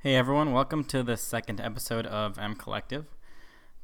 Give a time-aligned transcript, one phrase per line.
[0.00, 3.06] Hey everyone, welcome to the second episode of M Collective.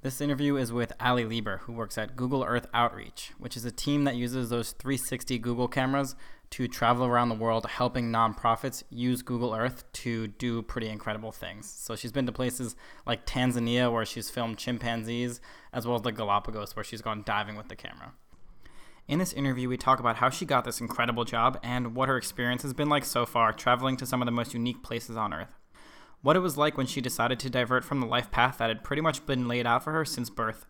[0.02, 3.72] This interview is with Allie Lieber, who works at Google Earth Outreach, which is a
[3.72, 6.14] team that uses those 360 Google cameras
[6.50, 11.68] to travel around the world helping nonprofits use Google Earth to do pretty incredible things.
[11.68, 15.40] So she's been to places like Tanzania, where she's filmed chimpanzees,
[15.72, 18.12] as well as the Galapagos, where she's gone diving with the camera.
[19.08, 22.16] In this interview, we talk about how she got this incredible job and what her
[22.16, 25.34] experience has been like so far traveling to some of the most unique places on
[25.34, 25.58] Earth
[26.24, 28.82] what it was like when she decided to divert from the life path that had
[28.82, 30.64] pretty much been laid out for her since birth,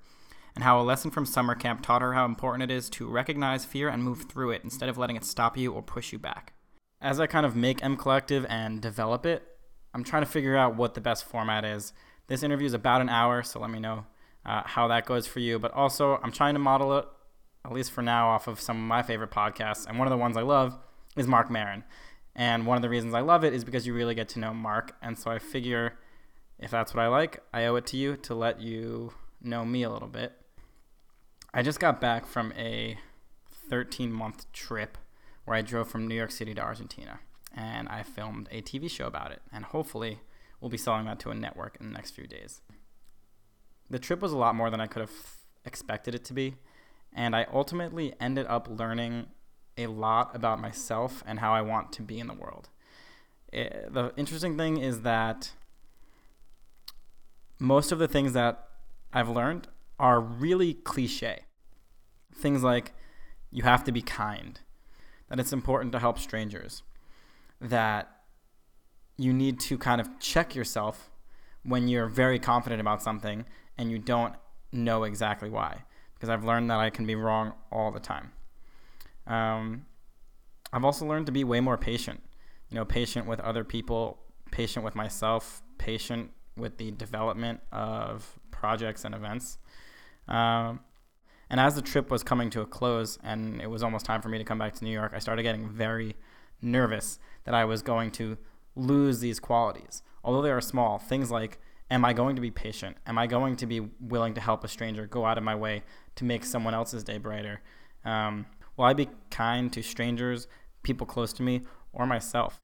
[0.56, 3.64] and how a lesson from summer camp taught her how important it is to recognize
[3.64, 6.54] fear and move through it instead of letting it stop you or push you back.
[7.00, 9.44] As I kind of make M Collective and develop it,
[9.94, 11.92] I'm trying to figure out what the best format is.
[12.26, 14.06] This interview is about an hour, so let me know
[14.44, 15.60] uh, how that goes for you.
[15.60, 17.06] But also, I'm trying to model it,
[17.64, 19.86] at least for now, off of some of my favorite podcasts.
[19.86, 20.76] And one of the ones I love
[21.16, 21.84] is Marc Maron.
[22.36, 24.52] And one of the reasons I love it is because you really get to know
[24.52, 24.96] Marc.
[25.00, 25.98] And so I figure
[26.58, 29.82] if that's what I like, I owe it to you to let you know me
[29.82, 30.32] a little bit.
[31.52, 32.98] I just got back from a
[33.68, 34.98] 13 month trip
[35.44, 37.20] where I drove from New York City to Argentina.
[37.56, 39.40] And I filmed a TV show about it.
[39.52, 40.20] And hopefully,
[40.60, 42.62] we'll be selling that to a network in the next few days.
[43.88, 45.12] The trip was a lot more than I could have
[45.64, 46.56] expected it to be.
[47.12, 49.26] And I ultimately ended up learning
[49.76, 52.68] a lot about myself and how I want to be in the world.
[53.52, 55.52] It, eh, the interesting thing is that
[57.58, 58.68] most of the things that
[59.12, 61.44] I've learned are really cliche.
[62.34, 62.92] Things like
[63.50, 64.60] you have to be kind,
[65.28, 66.82] that it's important to help strangers,
[67.60, 68.10] that
[69.16, 71.10] you need to kind of check yourself
[71.62, 73.44] when you're very confident about something
[73.78, 74.34] and you don't
[74.72, 75.84] know exactly why.
[76.14, 78.32] Because I've learned that I can be wrong all the time.
[79.26, 79.86] Um,
[80.72, 82.22] I've also learned to be way more patient.
[82.70, 84.18] You know, patient with other people,
[84.50, 89.58] patient with myself, patient with the development of projects and events.
[90.28, 90.80] Um,
[91.50, 94.28] and as the trip was coming to a close and it was almost time for
[94.28, 96.16] me to come back to New York, I started getting very
[96.62, 98.38] nervous that I was going to
[98.74, 100.02] lose these qualities.
[100.24, 101.60] Although they are small, things like
[101.90, 102.96] am I going to be patient?
[103.06, 105.82] Am I going to be willing to help a stranger, go out of my way
[106.16, 107.60] to make someone else's day brighter?
[108.04, 108.46] Um,
[108.76, 110.46] Will I be kind to strangers,
[110.82, 111.62] people close to me,
[111.92, 112.60] or myself?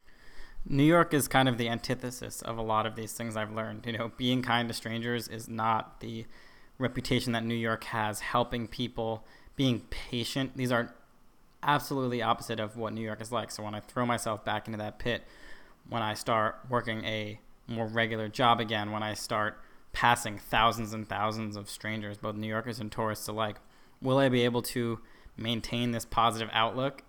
[0.64, 3.86] New York is kind of the antithesis of a lot of these things I've learned.
[3.86, 6.26] You know, being kind to strangers is not the
[6.78, 9.24] reputation that New York has, helping people,
[9.56, 10.56] being patient.
[10.56, 10.94] These are
[11.62, 13.50] absolutely opposite of what New York is like.
[13.50, 15.22] So when I throw myself back into that pit,
[15.88, 19.58] when I start working a more regular job again, when I start
[19.92, 23.56] passing thousands and thousands of strangers, both New Yorkers and tourists alike,
[24.00, 25.00] will I be able to
[25.40, 27.02] maintain this positive outlook?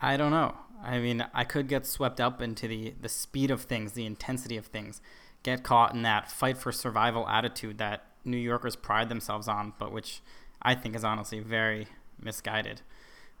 [0.00, 0.54] I don't know.
[0.82, 4.56] I mean, I could get swept up into the, the speed of things, the intensity
[4.56, 5.00] of things,
[5.42, 9.92] get caught in that fight for survival attitude that New Yorkers pride themselves on, but
[9.92, 10.20] which
[10.62, 11.86] I think is honestly very
[12.20, 12.82] misguided.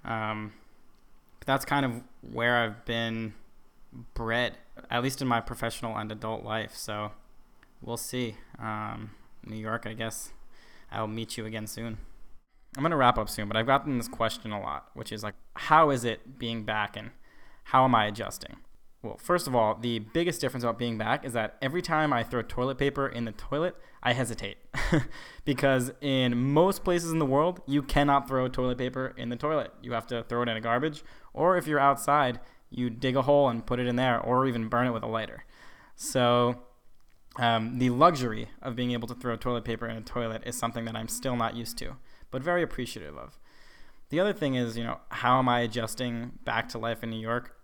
[0.04, 0.54] Um,
[1.44, 3.34] that's kind of where I've been
[4.14, 4.56] bred,
[4.90, 6.74] at least in my professional and adult life.
[6.74, 7.12] So
[7.82, 8.36] we'll see.
[8.58, 9.10] Um,
[9.44, 10.32] New York, I guess
[10.90, 11.98] I'll meet you again soon.
[12.76, 15.34] I'm gonna wrap up soon, but I've gotten this question a lot, which is like,
[15.54, 17.10] how is it being back and
[17.64, 18.56] how am I adjusting?
[19.02, 22.22] Well, first of all, the biggest difference about being back is that every time I
[22.22, 24.58] throw toilet paper in the toilet, I hesitate.
[25.44, 29.72] because in most places in the world, you cannot throw toilet paper in the toilet.
[29.80, 33.22] You have to throw it in a garbage, or if you're outside, you dig a
[33.22, 35.44] hole and put it in there, or even burn it with a lighter.
[35.94, 36.62] So,
[37.36, 40.84] um, the luxury of being able to throw toilet paper in a toilet is something
[40.86, 41.96] that I'm still not used to
[42.36, 43.38] but very appreciative of.
[44.10, 47.18] The other thing is, you know, how am I adjusting back to life in New
[47.18, 47.56] York?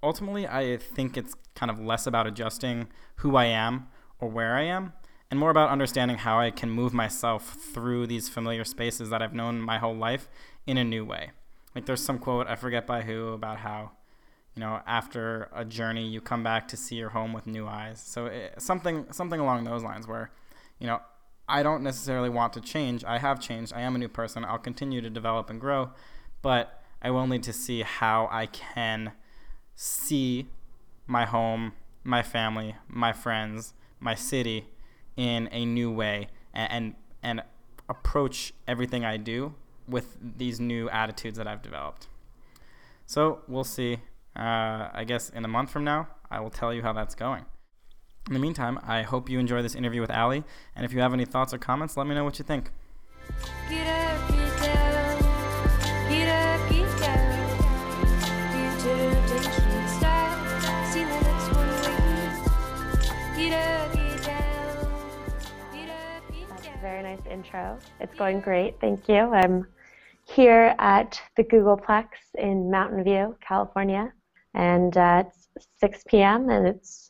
[0.00, 3.88] Ultimately, I think it's kind of less about adjusting who I am
[4.20, 4.92] or where I am,
[5.28, 9.34] and more about understanding how I can move myself through these familiar spaces that I've
[9.34, 10.28] known my whole life
[10.68, 11.32] in a new way.
[11.74, 13.90] Like there's some quote, I forget by who, about how,
[14.54, 18.00] you know, after a journey, you come back to see your home with new eyes.
[18.00, 20.30] So it, something something along those lines where,
[20.78, 21.00] you know,
[21.52, 23.04] I don't necessarily want to change.
[23.04, 23.74] I have changed.
[23.74, 24.42] I am a new person.
[24.42, 25.90] I'll continue to develop and grow,
[26.40, 29.12] but I will need to see how I can
[29.76, 30.48] see
[31.06, 34.68] my home, my family, my friends, my city
[35.14, 37.42] in a new way and and, and
[37.86, 39.54] approach everything I do
[39.86, 42.08] with these new attitudes that I've developed.
[43.04, 43.98] So we'll see.
[44.34, 47.44] Uh, I guess in a month from now, I will tell you how that's going.
[48.28, 50.44] In the meantime, I hope you enjoy this interview with Allie.
[50.76, 52.70] and if you have any thoughts or comments, let me know what you think.
[66.80, 67.78] very nice intro.
[68.00, 68.80] It's going great.
[68.80, 69.14] Thank you.
[69.14, 69.66] I'm
[70.24, 74.12] here at the Googleplex in Mountain View, California,
[74.54, 76.50] and uh, it's 6 p.m.
[76.50, 77.01] and it's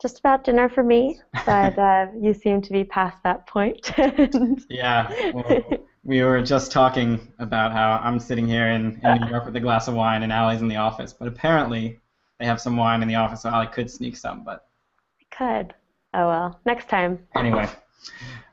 [0.00, 3.92] just about dinner for me, but uh, you seem to be past that point.
[4.68, 5.62] yeah, well,
[6.04, 9.60] we were just talking about how I'm sitting here in, in New York with a
[9.60, 11.98] glass of wine and Allie's in the office, but apparently
[12.38, 14.68] they have some wine in the office, so Allie could sneak some, but.
[15.20, 15.74] I could.
[16.14, 17.18] Oh well, next time.
[17.34, 17.68] Anyway.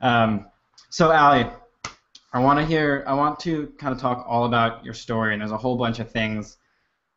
[0.01, 0.47] Um,
[0.89, 1.49] so Allie,
[2.33, 3.03] I want to hear.
[3.07, 5.99] I want to kind of talk all about your story, and there's a whole bunch
[5.99, 6.57] of things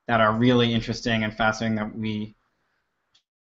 [0.07, 2.36] that are really interesting and fascinating that we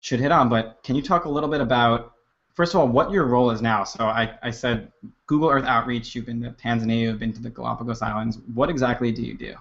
[0.05, 0.49] should hit on.
[0.49, 2.13] But can you talk a little bit about,
[2.53, 3.83] first of all, what your role is now?
[3.83, 4.91] So I, I said
[5.27, 6.15] Google Earth Outreach.
[6.15, 7.01] You've been to Tanzania.
[7.01, 8.39] You've been to the Galapagos Islands.
[8.53, 9.55] What exactly do you do?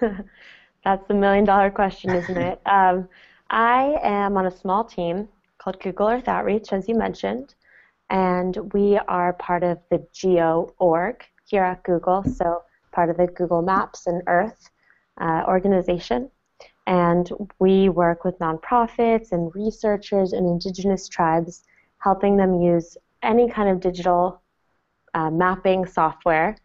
[0.84, 2.60] That's the million dollar question, isn't it?
[2.66, 3.08] um,
[3.50, 5.28] I am on a small team
[5.58, 7.54] called Google Earth Outreach, as you mentioned
[8.10, 12.62] and we are part of the Geo org here at Google, so
[12.92, 14.68] part of the Google Maps and Earth
[15.20, 16.30] uh, organization.
[16.90, 21.62] And we work with nonprofits and researchers and indigenous tribes,
[21.98, 24.42] helping them use any kind of digital
[25.14, 26.56] uh, mapping software,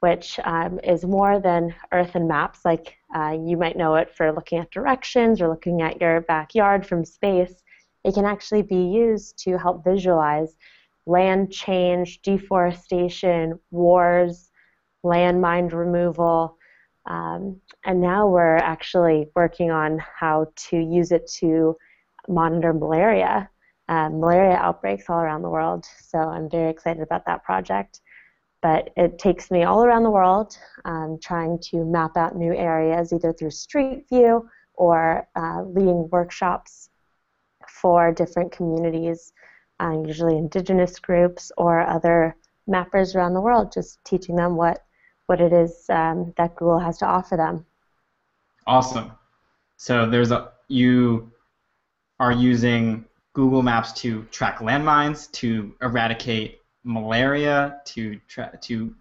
[0.00, 2.64] which um, is more than Earth and maps.
[2.64, 6.84] Like uh, you might know it for looking at directions or looking at your backyard
[6.84, 7.62] from space.
[8.02, 10.56] It can actually be used to help visualize
[11.06, 14.50] land change, deforestation, wars,
[15.04, 16.57] landmine removal.
[17.08, 21.76] Um, and now we're actually working on how to use it to
[22.28, 23.48] monitor malaria,
[23.88, 25.86] uh, malaria outbreaks all around the world.
[26.00, 28.00] So I'm very excited about that project.
[28.60, 33.12] But it takes me all around the world um, trying to map out new areas
[33.12, 36.90] either through Street View or uh, leading workshops
[37.68, 39.32] for different communities
[39.80, 42.36] uh, usually indigenous groups or other
[42.68, 44.84] mappers around the world, just teaching them what
[45.28, 47.64] what it is um, that Google has to offer them.
[48.66, 49.12] Awesome.
[49.76, 51.30] So there's a you
[52.18, 53.04] are using
[53.34, 58.94] Google Maps to track landmines, to eradicate malaria, to tra- to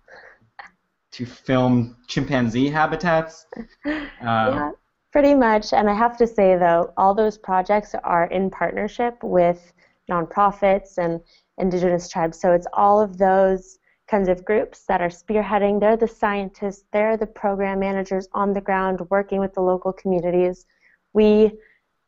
[1.12, 3.46] to film chimpanzee habitats.
[3.86, 4.72] Um, yeah,
[5.12, 5.74] pretty much.
[5.74, 9.74] And I have to say though, all those projects are in partnership with
[10.12, 11.22] nonprofits and
[11.58, 12.40] indigenous tribes.
[12.40, 13.80] So it's all of those
[14.10, 15.80] kinds of groups that are spearheading.
[15.80, 20.66] They're the scientists, they're the program managers on the ground working with the local communities.
[21.14, 21.52] We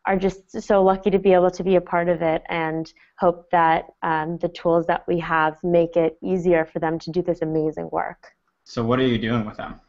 [0.05, 3.49] are just so lucky to be able to be a part of it and hope
[3.51, 7.41] that um, the tools that we have make it easier for them to do this
[7.41, 8.31] amazing work.
[8.63, 9.79] So, what are you doing with them?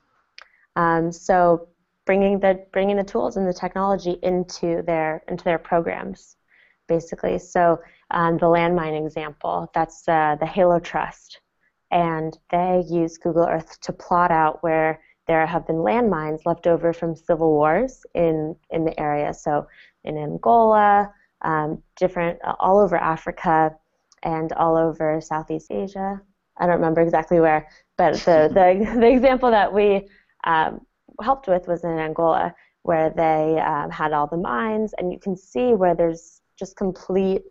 [0.77, 1.69] Um, so,
[2.07, 6.37] bringing the bringing the tools and the technology into their into their programs,
[6.89, 7.39] basically.
[7.39, 7.79] So,
[8.11, 11.41] um, the landmine example, that's uh, the Halo Trust.
[11.91, 16.93] And they use Google Earth to plot out where there have been landmines left over
[16.93, 19.35] from civil wars in, in the area.
[19.35, 19.67] So
[20.05, 23.77] in Angola, um, different, uh, all over Africa,
[24.23, 26.21] and all over Southeast Asia.
[26.59, 30.09] I don't remember exactly where, but the, the, the example that we
[30.45, 30.81] um,
[31.23, 35.37] helped with was in Angola, where they um, had all the mines, and you can
[35.37, 37.43] see where there's just complete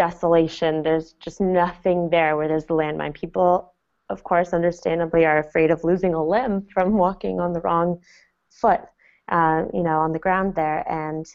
[0.00, 0.82] desolation.
[0.82, 3.12] There's just nothing there where there's the landmine.
[3.12, 3.74] People,
[4.08, 8.00] of course, understandably, are afraid of losing a limb from walking on the wrong
[8.48, 8.80] foot,
[9.28, 10.90] uh, you know, on the ground there.
[10.90, 11.26] And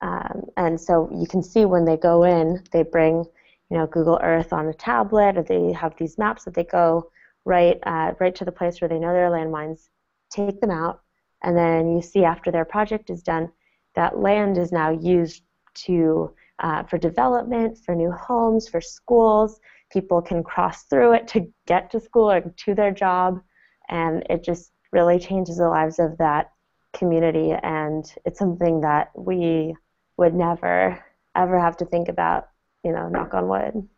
[0.00, 3.24] um, and so you can see when they go in, they bring,
[3.68, 7.10] you know, Google Earth on a tablet, or they have these maps that they go
[7.44, 9.88] right uh, right to the place where they know there are landmines,
[10.30, 11.02] take them out,
[11.42, 13.50] and then you see after their project is done,
[13.96, 15.42] that land is now used
[15.86, 16.32] to
[16.62, 19.60] uh, for development, for new homes, for schools.
[19.90, 23.40] People can cross through it to get to school or to their job,
[23.88, 26.52] and it just really changes the lives of that
[26.94, 27.52] community.
[27.62, 29.74] And it's something that we
[30.16, 31.02] would never
[31.34, 32.48] ever have to think about.
[32.84, 33.88] You know, knock on wood.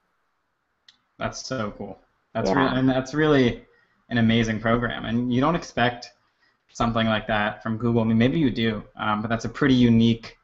[1.19, 1.99] That's so cool.
[2.35, 2.73] That's yeah.
[2.73, 3.65] re- and that's really
[4.11, 5.05] an amazing program.
[5.05, 6.13] And you don't expect
[6.71, 8.03] something like that from Google.
[8.03, 10.37] I mean, maybe you do, um, but that's a pretty unique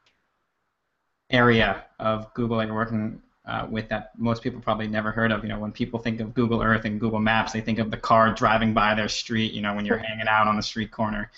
[1.31, 5.43] area of Google that you're working uh, with that most people probably never heard of.
[5.43, 7.97] You know, when people think of Google Earth and Google Maps, they think of the
[7.97, 9.53] car driving by their street.
[9.53, 11.31] You know, when you're hanging out on the street corner,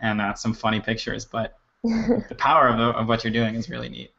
[0.00, 1.24] and uh, some funny pictures.
[1.24, 4.12] But the power of, of what you're doing is really neat.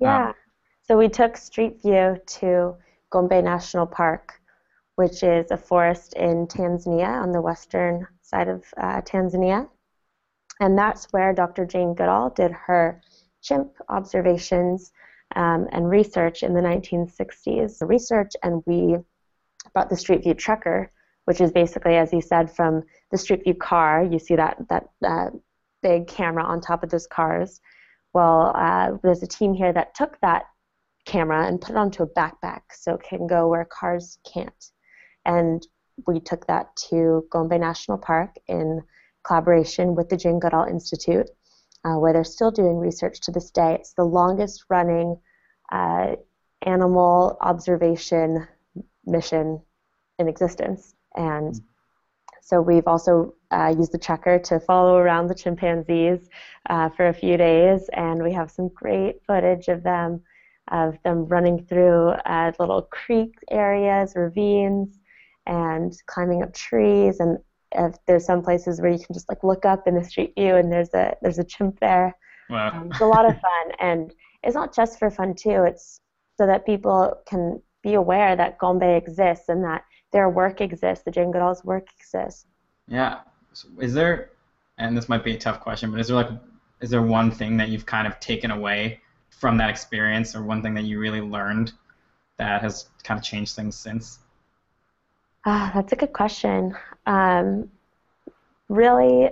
[0.00, 0.28] Yeah.
[0.28, 0.34] Um,
[0.82, 2.76] so we took Street View to
[3.10, 4.40] Gombe National Park,
[4.96, 9.68] which is a forest in Tanzania on the western side of uh, Tanzania,
[10.60, 11.64] and that's where Dr.
[11.64, 13.00] Jane Goodall did her
[13.44, 14.90] chimp observations
[15.36, 17.76] um, and research in the 1960s.
[17.86, 18.96] Research, and we
[19.72, 20.88] brought the Street View Trekker,
[21.26, 24.04] which is basically, as you said, from the Street View car.
[24.04, 25.30] You see that that uh,
[25.82, 27.60] big camera on top of those cars.
[28.12, 30.44] Well, uh, there's a team here that took that
[31.04, 34.70] camera and put it onto a backpack so it can go where cars can't.
[35.24, 35.66] And
[36.06, 38.82] we took that to Gombe National Park in
[39.24, 41.28] collaboration with the Jane Goodall Institute,
[41.84, 43.74] uh, where they're still doing research to this day.
[43.74, 45.18] It's the longest running
[45.72, 46.16] uh,
[46.62, 48.46] animal observation
[49.06, 49.60] mission
[50.18, 50.94] in existence.
[51.14, 51.60] And
[52.40, 56.28] so we've also uh, used the Trekker to follow around the chimpanzees
[56.68, 60.20] uh, for a few days, and we have some great footage of them,
[60.70, 64.98] of them running through uh, little creek areas, ravines,
[65.46, 67.20] and climbing up trees.
[67.20, 67.38] And
[67.74, 70.56] if there's some places where you can just like look up in the street view,
[70.56, 72.16] and there's a there's a chimp there.
[72.50, 72.70] Wow.
[72.72, 75.64] Um, it's a lot of fun, and it's not just for fun too.
[75.64, 76.00] It's
[76.38, 81.10] so that people can be aware that Gombe exists and that their work exists, the
[81.10, 82.46] Jane Goodall's work exists.
[82.88, 83.20] Yeah.
[83.52, 84.30] So is there,
[84.78, 86.30] and this might be a tough question, but is there like,
[86.80, 89.00] is there one thing that you've kind of taken away
[89.30, 91.72] from that experience, or one thing that you really learned
[92.38, 94.18] that has kind of changed things since?
[95.44, 96.74] Ah, that's a good question.
[97.06, 97.70] Um,
[98.68, 99.30] really,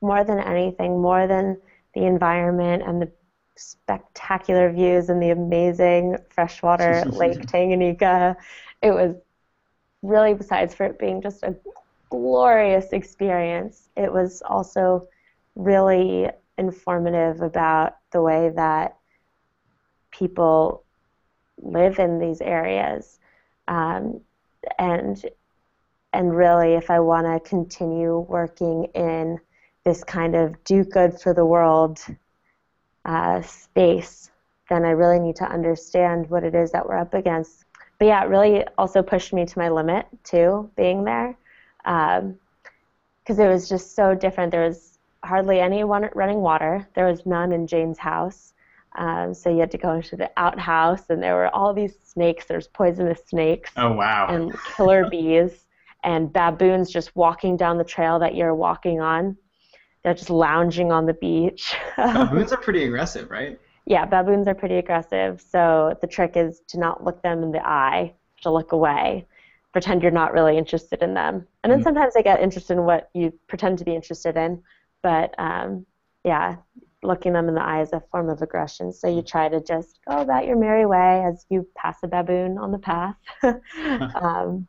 [0.00, 1.60] more than anything, more than
[1.94, 3.12] the environment and the
[3.56, 8.36] spectacular views and the amazing freshwater Lake Tanganyika.
[8.82, 9.16] It was
[10.02, 11.56] really, besides for it being just a
[12.10, 15.06] glorious experience, it was also
[15.54, 18.96] really informative about the way that
[20.10, 20.84] people
[21.62, 23.18] live in these areas.
[23.68, 24.20] Um,
[24.78, 25.24] and
[26.12, 29.40] and really, if I want to continue working in
[29.84, 32.00] this kind of do good for the world
[33.04, 34.30] uh, space,
[34.68, 37.64] then I really need to understand what it is that we're up against.
[37.98, 41.36] But yeah, it really also pushed me to my limit too, being there,
[41.78, 42.38] because um,
[43.40, 44.50] it was just so different.
[44.50, 46.86] There was hardly any running water.
[46.94, 48.51] There was none in Jane's house.
[48.96, 52.46] Um, so you had to go into the outhouse, and there were all these snakes.
[52.46, 53.72] There's poisonous snakes.
[53.76, 54.26] Oh wow!
[54.28, 55.66] And killer bees,
[56.04, 59.36] and baboons just walking down the trail that you're walking on.
[60.02, 61.74] They're just lounging on the beach.
[61.96, 63.58] baboons are pretty aggressive, right?
[63.86, 65.40] Yeah, baboons are pretty aggressive.
[65.40, 69.26] So the trick is to not look them in the eye, to look away,
[69.72, 71.46] pretend you're not really interested in them.
[71.62, 74.62] And then mm sometimes they get interested in what you pretend to be interested in.
[75.02, 75.86] But um,
[76.24, 76.56] yeah,
[77.02, 78.92] looking them in the eye is a form of aggression.
[78.92, 82.58] So you try to just go about your merry way as you pass a baboon
[82.58, 83.16] on the path.
[83.42, 84.68] um,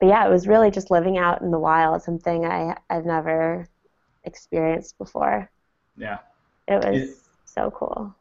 [0.00, 3.68] but yeah, it was really just living out in the wild, something I, I've never
[4.24, 5.50] experienced before.
[5.96, 6.18] Yeah.
[6.66, 8.14] It was it, so cool.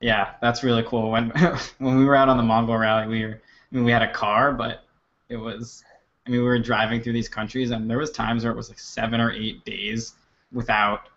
[0.00, 1.10] Yeah, that's really cool.
[1.10, 1.30] When
[1.78, 4.12] when we were out on the Mongol rally, we were I mean we had a
[4.12, 4.84] car, but
[5.28, 5.84] it was
[6.26, 8.68] I mean we were driving through these countries and there was times where it was
[8.68, 10.14] like 7 or 8 days
[10.52, 11.08] without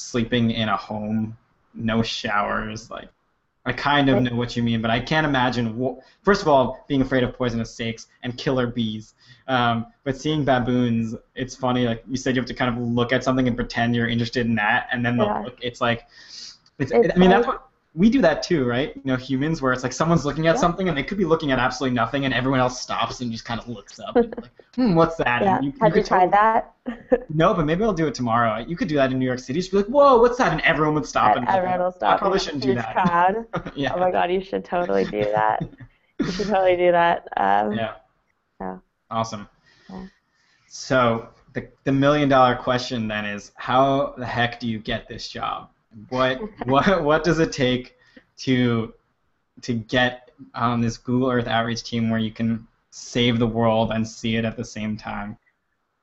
[0.00, 1.36] sleeping in a home,
[1.74, 3.08] no showers, like
[3.66, 5.98] I kind of know what you mean, but I can't imagine.
[6.22, 9.14] First of all, being afraid of poisonous snakes and killer bees.
[9.48, 11.86] Um, but seeing baboons, it's funny.
[11.86, 14.46] Like you said, you have to kind of look at something and pretend you're interested
[14.46, 15.42] in that, and then yeah.
[15.42, 15.58] look.
[15.60, 16.06] It's like,
[16.78, 18.94] it's, it's I mean, that's what we do that too, right?
[18.94, 20.60] You know, humans, where it's like someone's looking at yeah.
[20.60, 23.44] something and they could be looking at absolutely nothing, and everyone else stops and just
[23.44, 24.14] kind of looks up.
[24.14, 25.42] And like, hmm, what's that?
[25.42, 25.60] Yeah.
[25.60, 26.72] You, Have you, you tried that?
[27.28, 28.64] no, but maybe I'll do it tomorrow.
[28.64, 29.58] You could do that in New York City.
[29.58, 30.52] Just be like, whoa, what's that?
[30.52, 31.36] And everyone would stop.
[31.36, 32.14] And everyone will stop.
[32.14, 32.94] I probably shouldn't do that.
[32.94, 33.46] Crowd.
[33.74, 33.92] yeah.
[33.94, 35.60] Oh my God, you should totally do that.
[36.20, 37.26] you should totally do that.
[37.36, 37.94] Um, yeah.
[38.60, 38.80] So.
[39.10, 39.48] Awesome.
[39.88, 40.06] Yeah.
[40.68, 45.28] So the the million dollar question then is, how the heck do you get this
[45.28, 45.70] job?
[46.08, 47.96] What what what does it take?
[48.40, 48.92] to
[49.62, 54.06] to get on this Google Earth outreach team where you can save the world and
[54.06, 55.36] see it at the same time?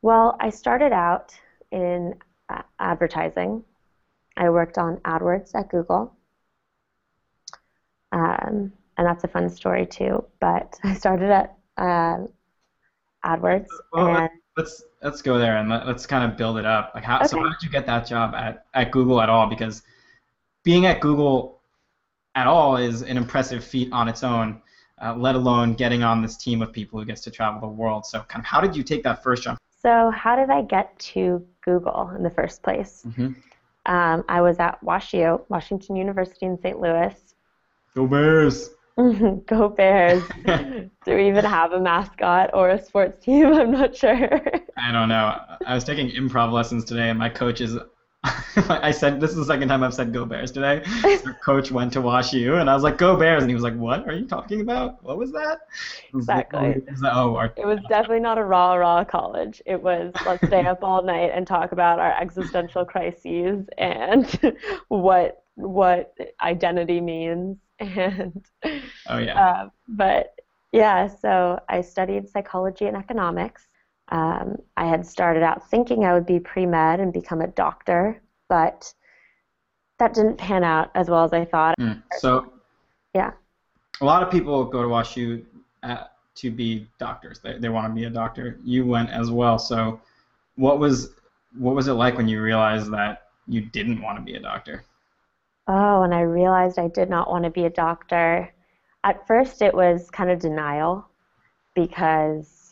[0.03, 1.33] Well, I started out
[1.71, 2.13] in
[2.49, 3.63] uh, advertising.
[4.37, 6.13] I worked on AdWords at Google.
[8.11, 10.23] Um, and that's a fun story too.
[10.39, 12.27] But I started at uh,
[13.25, 13.67] AdWords.
[13.91, 16.91] Well, and let's let's go there and let, us kind of build it up.
[16.95, 17.27] Like how okay.
[17.27, 19.47] so how did you get that job at, at Google at all?
[19.47, 19.83] Because
[20.63, 21.61] being at Google
[22.35, 24.61] at all is an impressive feat on its own,
[25.01, 28.05] uh, let alone getting on this team of people who gets to travel the world.
[28.05, 29.59] So, kind of, how did you take that first jump?
[29.81, 33.03] So, how did I get to Google in the first place?
[33.07, 33.33] Mm-hmm.
[33.85, 36.79] Um, I was at WashU, Washington University in St.
[36.79, 37.15] Louis.
[37.95, 38.71] Go Bears!
[39.45, 40.23] Go Bears!
[40.45, 43.45] Do we even have a mascot or a sports team?
[43.53, 44.41] I'm not sure.
[44.77, 45.39] I don't know.
[45.65, 47.77] I was taking improv lessons today, and my coach is
[48.23, 50.83] I said this is the second time I've said "Go Bears" today.
[51.03, 53.63] So coach went to Wash U, and I was like "Go Bears," and he was
[53.63, 55.03] like, "What are you talking about?
[55.03, 55.59] What was that?"
[56.13, 56.59] Exactly.
[56.59, 59.61] Like, oh, like, oh our, it was definitely not a raw, raw college.
[59.67, 64.55] It was let's stay up all night and talk about our existential crises and
[64.87, 67.57] what what identity means.
[67.79, 68.43] And
[69.07, 69.39] oh yeah.
[69.39, 70.33] Uh, but
[70.71, 73.67] yeah, so I studied psychology and economics.
[74.09, 78.21] Um, I had started out thinking I would be pre med and become a doctor,
[78.49, 78.93] but
[79.99, 81.75] that didn't pan out as well as I thought.
[81.79, 82.53] Mm, so,
[83.13, 83.31] yeah.
[84.01, 85.43] A lot of people go to WashU
[85.83, 86.03] uh,
[86.35, 87.39] to be doctors.
[87.39, 88.59] They, they want to be a doctor.
[88.63, 89.57] You went as well.
[89.57, 89.99] So,
[90.55, 91.11] what was
[91.57, 94.83] what was it like when you realized that you didn't want to be a doctor?
[95.67, 98.53] Oh, and I realized I did not want to be a doctor.
[99.03, 101.07] At first, it was kind of denial
[101.75, 102.67] because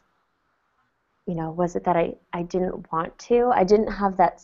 [1.26, 3.52] you know, was it that I, I didn't want to?
[3.54, 4.44] I didn't have that,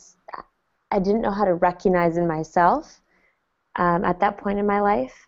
[0.90, 3.02] I didn't know how to recognize in myself
[3.76, 5.28] um, at that point in my life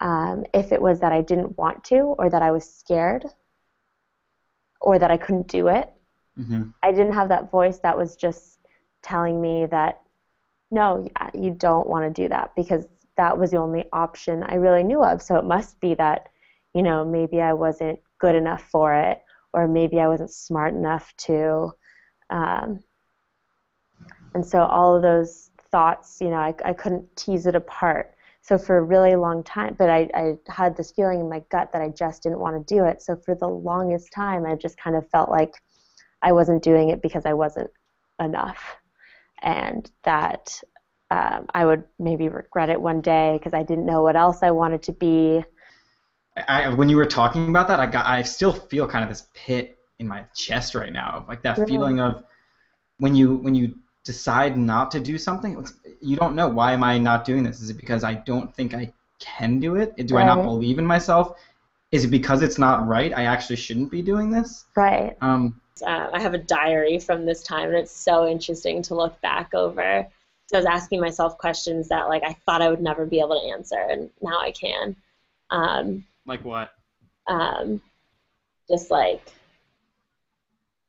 [0.00, 3.24] um, if it was that I didn't want to or that I was scared
[4.80, 5.90] or that I couldn't do it.
[6.38, 6.64] Mm-hmm.
[6.82, 8.58] I didn't have that voice that was just
[9.02, 10.02] telling me that,
[10.70, 14.82] no, you don't want to do that because that was the only option I really
[14.82, 15.22] knew of.
[15.22, 16.28] So it must be that,
[16.74, 21.14] you know, maybe I wasn't good enough for it or maybe I wasn't smart enough
[21.18, 21.72] to.
[22.30, 22.82] Um,
[24.34, 28.14] and so all of those thoughts, you know, I, I couldn't tease it apart.
[28.42, 31.72] So for a really long time, but I, I had this feeling in my gut
[31.72, 33.02] that I just didn't want to do it.
[33.02, 35.54] So for the longest time, I just kind of felt like
[36.22, 37.70] I wasn't doing it because I wasn't
[38.20, 38.76] enough,
[39.42, 40.60] and that
[41.10, 44.50] um, I would maybe regret it one day because I didn't know what else I
[44.50, 45.44] wanted to be.
[46.48, 49.28] I, when you were talking about that, I got I still feel kind of this
[49.34, 51.72] pit in my chest right now, like that really?
[51.72, 52.24] feeling of
[52.98, 53.74] when you when you
[54.04, 55.66] decide not to do something,
[56.00, 57.60] you don't know why am I not doing this?
[57.60, 59.96] Is it because I don't think I can do it?
[59.96, 60.22] Do right.
[60.22, 61.38] I not believe in myself?
[61.92, 63.12] Is it because it's not right?
[63.16, 64.66] I actually shouldn't be doing this.
[64.76, 65.16] Right.
[65.20, 69.20] Um, uh, I have a diary from this time, and it's so interesting to look
[69.20, 70.06] back over.
[70.46, 73.40] So I was asking myself questions that like I thought I would never be able
[73.40, 74.96] to answer, and now I can.
[75.50, 76.72] Um, like what?
[77.26, 77.80] Um,
[78.68, 79.22] just like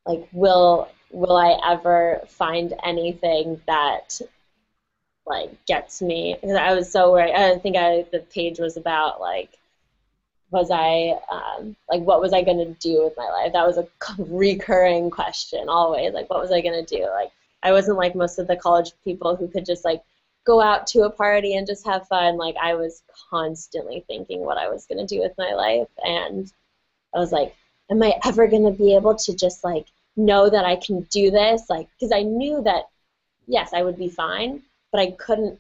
[0.06, 4.22] like will will I ever find anything that
[5.26, 6.38] like gets me?
[6.40, 7.34] Because I was so worried.
[7.34, 9.58] I think I the page was about like
[10.50, 13.54] was I um, like what was I going to do with my life?
[13.54, 13.88] That was a
[14.24, 16.14] recurring question always.
[16.14, 17.04] Like what was I going to do?
[17.10, 17.32] Like
[17.64, 20.02] I wasn't like most of the college people who could just like
[20.46, 22.38] go out to a party and just have fun.
[22.38, 25.90] Like I was constantly thinking what I was going to do with my life.
[26.04, 26.52] And
[27.14, 27.54] I was like,
[27.92, 31.32] am I ever going to be able to just like know that I can do
[31.32, 31.70] this?
[31.70, 32.86] Like, because I knew that,
[33.48, 35.60] yes, I would be fine, but I couldn't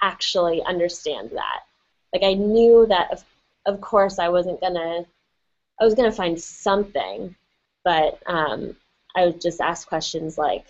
[0.00, 1.62] actually understand that.
[2.12, 3.24] Like, I knew that, of,
[3.66, 5.06] of course, I wasn't going to,
[5.80, 7.34] I was going to find something,
[7.84, 8.76] but um,
[9.16, 10.66] I would just ask questions like,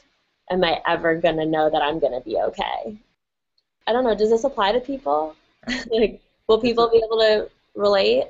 [0.51, 2.99] am I ever going to know that I'm going to be okay?
[3.87, 4.15] I don't know.
[4.15, 5.35] Does this apply to people?
[5.91, 8.25] like, will people be able to relate?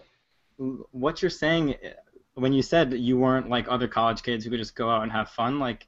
[0.92, 1.76] What you're saying
[2.34, 5.12] when you said you weren't like other college kids who could just go out and
[5.12, 5.86] have fun, like,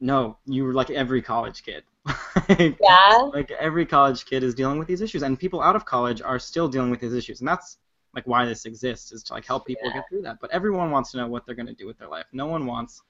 [0.00, 1.82] no, you were like every college kid.
[2.48, 3.28] yeah.
[3.32, 6.38] Like every college kid is dealing with these issues, and people out of college are
[6.38, 7.78] still dealing with these issues, and that's
[8.14, 9.94] like why this exists is to like help people yeah.
[9.94, 10.38] get through that.
[10.40, 12.26] But everyone wants to know what they're gonna do with their life.
[12.32, 13.02] No one wants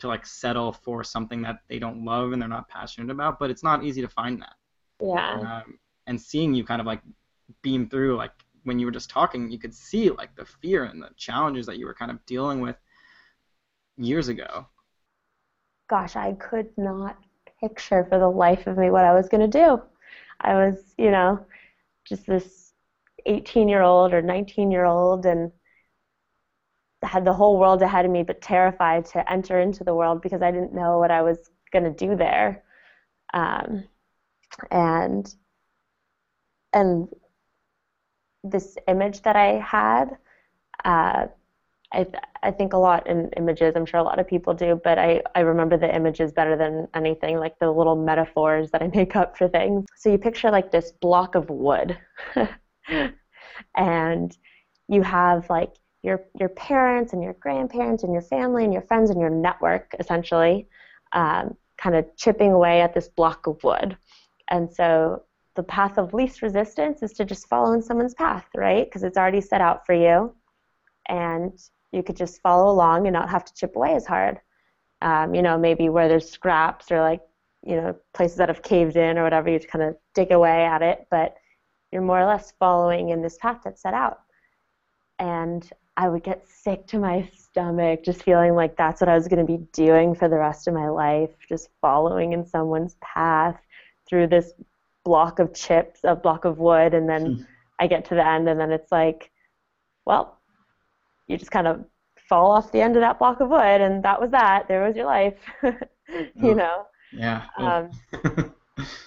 [0.00, 3.38] to like settle for something that they don't love and they're not passionate about.
[3.38, 4.54] But it's not easy to find that.
[5.00, 5.62] Yeah.
[5.64, 7.02] Um, and seeing you kind of like
[7.62, 8.32] beam through, like
[8.64, 11.78] when you were just talking, you could see like the fear and the challenges that
[11.78, 12.76] you were kind of dealing with
[13.96, 14.66] years ago.
[15.88, 17.16] Gosh, I could not
[17.60, 19.80] picture for the life of me what I was going to do.
[20.40, 21.44] I was, you know,
[22.04, 22.61] just this
[23.26, 25.52] 18 year old or 19 year old and
[27.02, 30.42] had the whole world ahead of me, but terrified to enter into the world because
[30.42, 32.62] I didn't know what I was going to do there.
[33.34, 33.84] Um,
[34.70, 35.34] and
[36.72, 37.08] and
[38.44, 40.16] this image that I had,
[40.84, 41.26] uh,
[41.92, 42.06] I
[42.42, 43.74] I think a lot in images.
[43.76, 46.88] I'm sure a lot of people do, but I I remember the images better than
[46.94, 49.86] anything, like the little metaphors that I make up for things.
[49.96, 51.98] So you picture like this block of wood,
[53.76, 54.36] and
[54.88, 59.10] you have like your your parents and your grandparents and your family and your friends
[59.10, 60.66] and your network essentially,
[61.12, 63.96] um, kind of chipping away at this block of wood.
[64.48, 65.22] And so
[65.54, 68.84] the path of least resistance is to just follow in someone's path, right?
[68.84, 70.34] Because it's already set out for you.
[71.08, 71.58] And
[71.92, 74.40] you could just follow along and not have to chip away as hard.
[75.02, 77.20] Um, you know, maybe where there's scraps or like
[77.64, 80.64] you know, places that have caved in or whatever, you just kind of dig away
[80.64, 81.36] at it, but
[81.92, 84.20] you're more or less following in this path that's set out.
[85.18, 89.28] And I would get sick to my stomach just feeling like that's what I was
[89.28, 93.60] going to be doing for the rest of my life, just following in someone's path
[94.08, 94.52] through this
[95.04, 97.42] block of chips, a block of wood, and then hmm.
[97.78, 99.30] I get to the end, and then it's like,
[100.06, 100.40] well,
[101.26, 101.84] you just kind of
[102.28, 104.68] fall off the end of that block of wood, and that was that.
[104.68, 106.86] There was your life, you know.
[107.12, 107.44] Yeah.
[107.58, 107.90] Um,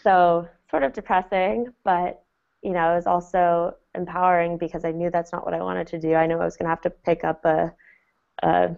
[0.04, 2.25] so sort of depressing, but
[2.66, 6.00] you know, it was also empowering because I knew that's not what I wanted to
[6.00, 6.16] do.
[6.16, 7.72] I knew I was going to have to pick up a,
[8.42, 8.76] a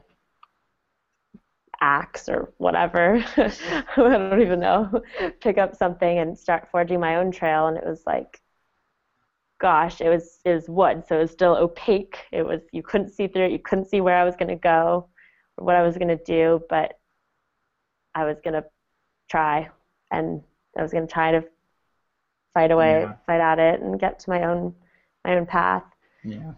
[1.80, 3.24] axe or whatever.
[3.38, 3.50] I
[3.96, 5.02] don't even know.
[5.40, 8.42] pick up something and start forging my own trail, and it was like,
[9.62, 12.18] gosh, it was it was wood, so it was still opaque.
[12.34, 13.52] It was you couldn't see through it.
[13.54, 15.08] You couldn't see where I was going to go
[15.58, 17.00] or what I was going to do, but
[18.14, 18.66] I was going to
[19.30, 19.70] try,
[20.12, 20.42] and
[20.78, 21.46] I was going to try to
[22.58, 23.14] fight away, yeah.
[23.28, 24.74] fight at it, and get to my own
[25.24, 25.84] my own path.
[26.24, 26.54] Yeah.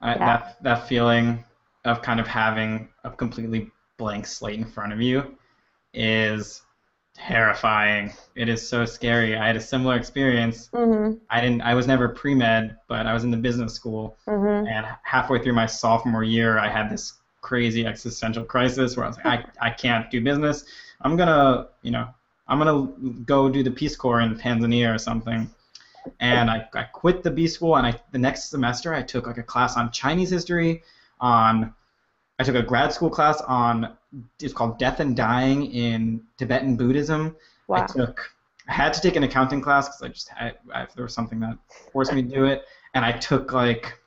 [0.00, 0.18] I, yeah.
[0.18, 1.44] that that feeling
[1.84, 5.36] of kind of having a completely blank slate in front of you
[5.92, 6.62] is
[7.14, 8.14] terrifying.
[8.34, 9.36] It is so scary.
[9.36, 10.70] I had a similar experience.
[10.72, 11.18] Mm-hmm.
[11.28, 11.60] I didn't.
[11.60, 14.66] I was never pre med, but I was in the business school, mm-hmm.
[14.66, 19.16] and halfway through my sophomore year, I had this crazy existential crisis where I was
[19.18, 20.64] like, I, I can't do business.
[21.02, 22.08] I'm gonna, you know,
[22.46, 22.86] I'm gonna
[23.24, 25.50] go do the Peace Corps in Tanzania or something.
[26.18, 29.38] And I, I quit the B school, and I the next semester I took like
[29.38, 30.82] a class on Chinese history,
[31.20, 31.74] on
[32.38, 33.96] I took a grad school class on
[34.40, 37.36] it's called Death and Dying in Tibetan Buddhism.
[37.68, 37.82] Wow.
[37.82, 38.30] I took
[38.68, 41.40] I had to take an accounting class because I just had I, there was something
[41.40, 41.56] that
[41.92, 43.98] forced me to do it, and I took like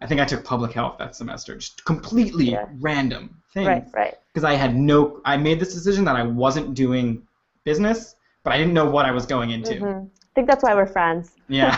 [0.00, 2.66] I think I took public health that semester, just completely yeah.
[2.78, 3.92] random things.
[3.94, 4.14] Right, right.
[4.32, 7.22] Because I had no, I made this decision that I wasn't doing
[7.64, 9.74] business, but I didn't know what I was going into.
[9.74, 10.06] Mm-hmm.
[10.06, 11.32] I think that's why we're friends.
[11.48, 11.76] Yeah,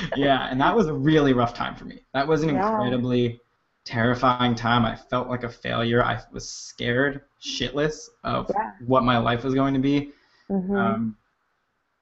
[0.16, 2.00] yeah, and that was a really rough time for me.
[2.14, 2.70] That was an yeah.
[2.70, 3.40] incredibly
[3.84, 4.84] terrifying time.
[4.84, 6.02] I felt like a failure.
[6.02, 8.72] I was scared shitless of yeah.
[8.86, 10.12] what my life was going to be.
[10.48, 10.76] Mm-hmm.
[10.76, 11.16] Um,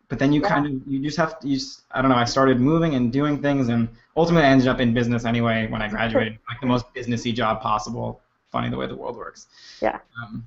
[0.09, 0.49] but then you yeah.
[0.49, 3.13] kind of you just have to you just, I don't know I started moving and
[3.13, 6.67] doing things and ultimately I ended up in business anyway when I graduated like the
[6.67, 9.47] most businessy job possible funny the way the world works
[9.81, 10.47] yeah um,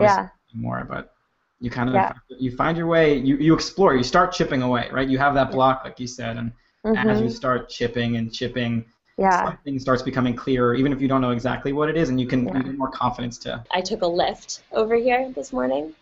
[0.00, 1.14] yeah more but
[1.60, 2.12] you kind of yeah.
[2.28, 5.50] you find your way you, you explore you start chipping away right you have that
[5.50, 6.52] block like you said and
[6.84, 7.08] mm-hmm.
[7.08, 8.84] as you start chipping and chipping
[9.18, 9.46] yeah.
[9.46, 12.26] something starts becoming clearer even if you don't know exactly what it is and you
[12.26, 12.62] can yeah.
[12.62, 15.94] get more confidence to I took a Lyft over here this morning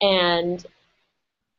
[0.00, 0.64] and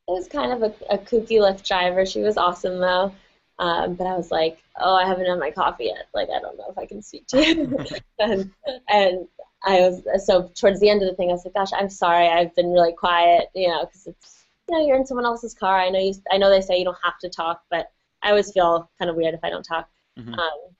[0.08, 2.06] it was kind of a, a kooky Lyft driver.
[2.06, 3.13] She was awesome though.
[3.60, 6.08] Um, but I was like, oh, I haven't had my coffee yet.
[6.13, 7.78] Like, I don't know if I can speak to you.
[8.20, 8.52] and,
[8.89, 9.28] and
[9.63, 12.28] I was, so towards the end of the thing, I was like, gosh, I'm sorry.
[12.28, 15.80] I've been really quiet, you know, because it's, you know, you're in someone else's car.
[15.80, 18.52] I know you, I know they say you don't have to talk, but I always
[18.52, 19.89] feel kind of weird if I don't talk.
[20.18, 20.34] Mm-hmm.
[20.34, 20.74] Um,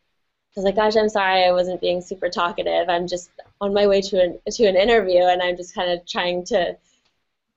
[0.56, 2.88] I was like, gosh, I'm sorry I wasn't being super talkative.
[2.88, 6.06] I'm just on my way to an, to an interview and I'm just kind of
[6.08, 6.78] trying to,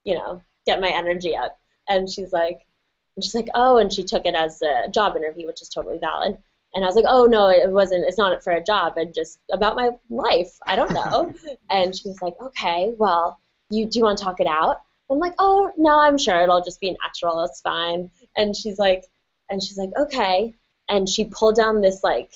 [0.04, 1.58] you know, get my energy up.
[1.88, 2.65] And she's like,
[3.16, 5.98] and she's like, oh, and she took it as a job interview, which is totally
[5.98, 6.36] valid.
[6.74, 8.04] And I was like, oh no, it wasn't.
[8.06, 8.98] It's not for a job.
[8.98, 10.58] And just about my life.
[10.66, 11.32] I don't know.
[11.70, 14.82] and she was like, okay, well, you do you want to talk it out?
[15.10, 17.44] I'm like, oh no, I'm sure it'll just be natural.
[17.44, 18.10] It's fine.
[18.36, 19.04] And she's like,
[19.48, 20.54] and she's like, okay.
[20.88, 22.32] And she pulled down this like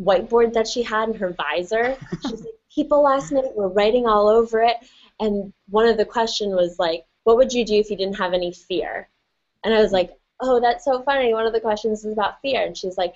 [0.00, 1.96] whiteboard that she had in her visor.
[2.22, 4.76] She's like, people last night were writing all over it.
[5.18, 8.32] And one of the question was like, what would you do if you didn't have
[8.32, 9.08] any fear?
[9.64, 11.34] And I was like, oh, that's so funny.
[11.34, 12.64] One of the questions is about fear.
[12.64, 13.14] And she's like,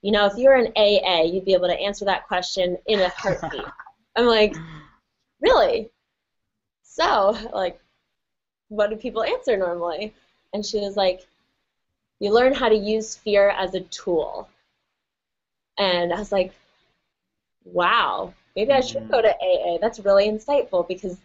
[0.00, 3.08] you know, if you're an AA, you'd be able to answer that question in a
[3.10, 3.64] heartbeat.
[4.16, 4.54] I'm like,
[5.40, 5.90] really?
[6.82, 7.78] So, like,
[8.68, 10.14] what do people answer normally?
[10.52, 11.26] And she was like,
[12.20, 14.48] you learn how to use fear as a tool.
[15.78, 16.52] And I was like,
[17.64, 19.76] wow, maybe I should go to mm.
[19.76, 19.78] AA.
[19.80, 21.16] That's really insightful because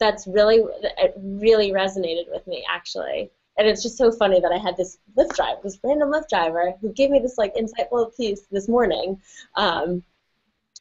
[0.00, 4.58] that's really it really resonated with me actually and it's just so funny that I
[4.58, 8.42] had this Lyft driver, this random Lyft driver, who gave me this like insightful piece
[8.50, 9.20] this morning.
[9.54, 10.02] Um,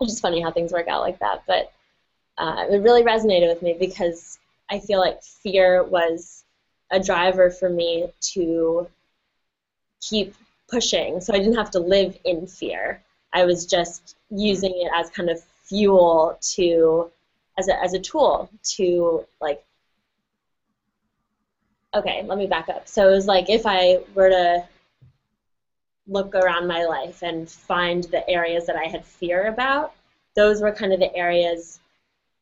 [0.01, 1.71] it's just funny how things work out like that, but
[2.37, 6.43] uh, it really resonated with me because I feel like fear was
[6.89, 8.87] a driver for me to
[10.01, 10.35] keep
[10.67, 13.01] pushing, so I didn't have to live in fear.
[13.33, 17.11] I was just using it as kind of fuel to
[17.57, 19.63] as a, as a tool to like
[21.93, 24.63] okay let me back up so it was like if i were to
[26.07, 29.93] look around my life and find the areas that i had fear about
[30.35, 31.79] those were kind of the areas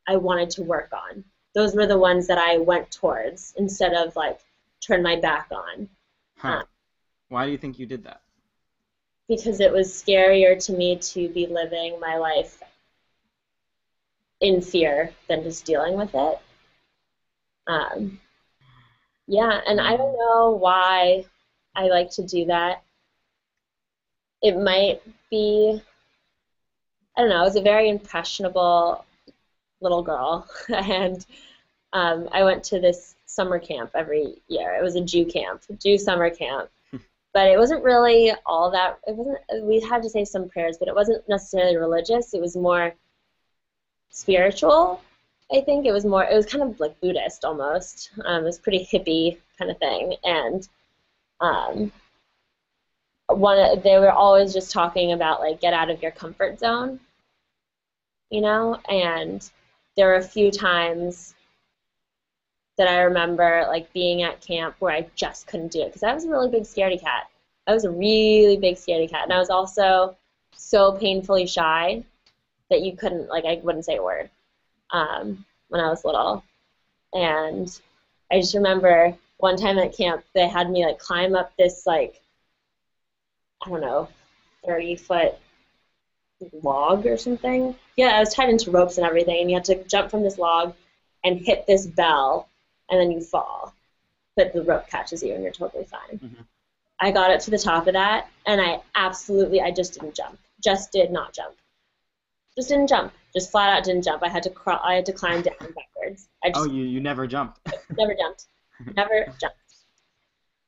[0.08, 4.16] i wanted to work on those were the ones that I went towards instead of
[4.16, 4.40] like
[4.80, 5.88] turn my back on.
[6.36, 6.64] Huh.
[7.28, 8.22] Why do you think you did that?
[9.28, 12.62] Because it was scarier to me to be living my life
[14.40, 16.38] in fear than just dealing with it.
[17.66, 18.20] Um,
[19.26, 21.24] yeah, and I don't know why
[21.74, 22.82] I like to do that.
[24.42, 25.80] It might be,
[27.16, 29.04] I don't know, I was a very impressionable
[29.80, 31.24] little girl, and
[31.92, 34.74] um, I went to this summer camp every year.
[34.74, 36.70] It was a Jew camp, Jew summer camp.
[37.32, 40.88] but it wasn't really all that, it wasn't, we had to say some prayers, but
[40.88, 42.34] it wasn't necessarily religious.
[42.34, 42.94] It was more
[44.10, 45.00] spiritual.
[45.52, 46.24] I think it was more.
[46.24, 48.10] It was kind of like Buddhist almost.
[48.24, 50.66] Um, it was pretty hippie kind of thing, and
[51.40, 51.92] um,
[53.28, 57.00] one they were always just talking about like get out of your comfort zone,
[58.30, 58.78] you know.
[58.88, 59.48] And
[59.96, 61.34] there were a few times
[62.78, 66.14] that I remember like being at camp where I just couldn't do it because I
[66.14, 67.28] was a really big scaredy cat.
[67.66, 70.16] I was a really big scaredy cat, and I was also
[70.54, 72.04] so painfully shy
[72.70, 74.30] that you couldn't like I wouldn't say a word
[74.92, 76.44] um, when I was little,
[77.12, 77.80] and
[78.30, 82.20] I just remember one time at camp they had me like climb up this like
[83.64, 84.08] I don't know
[84.64, 85.34] thirty foot
[86.62, 87.74] log or something.
[87.96, 90.38] Yeah, I was tied into ropes and everything, and you had to jump from this
[90.38, 90.74] log
[91.24, 92.48] and hit this bell,
[92.90, 93.74] and then you fall.
[94.36, 96.18] But the rope catches you, and you're totally fine.
[96.18, 96.42] Mm-hmm.
[96.98, 100.38] I got up to the top of that, and I absolutely, I just didn't jump.
[100.62, 101.54] Just did not jump
[102.56, 103.12] just didn't jump.
[103.32, 104.22] Just flat out didn't jump.
[104.22, 104.80] I had to crawl.
[104.82, 106.28] I had to climb down backwards.
[106.44, 107.60] I just, oh, you you never jumped.
[107.96, 108.46] never jumped.
[108.94, 109.56] Never jumped.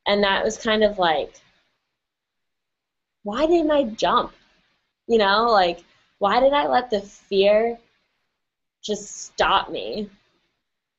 [0.07, 1.33] And that was kind of like,
[3.23, 4.33] why didn't I jump?
[5.07, 5.83] You know, like
[6.17, 7.77] why did I let the fear
[8.83, 10.09] just stop me?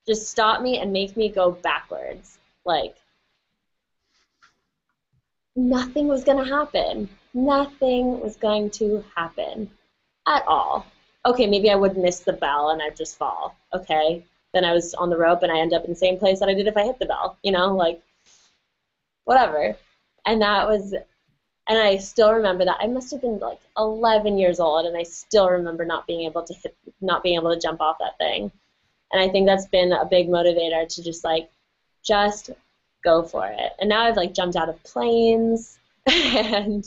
[0.06, 2.38] Just stop me and make me go backwards.
[2.64, 2.94] Like
[5.56, 7.08] nothing was going to happen.
[7.34, 9.70] Nothing was going to happen
[10.26, 10.86] at all.
[11.24, 13.56] Okay, maybe I would miss the bell and I'd just fall.
[13.74, 16.40] Okay, then I was on the rope and I end up in the same place
[16.40, 17.36] that I did if I hit the bell.
[17.42, 18.00] You know, like
[19.24, 19.76] whatever.
[20.24, 24.60] And that was, and I still remember that I must have been like 11 years
[24.60, 27.80] old, and I still remember not being able to hit, not being able to jump
[27.80, 28.50] off that thing.
[29.12, 31.50] And I think that's been a big motivator to just like,
[32.04, 32.50] just
[33.04, 33.72] go for it.
[33.80, 36.84] And now I've like jumped out of planes, and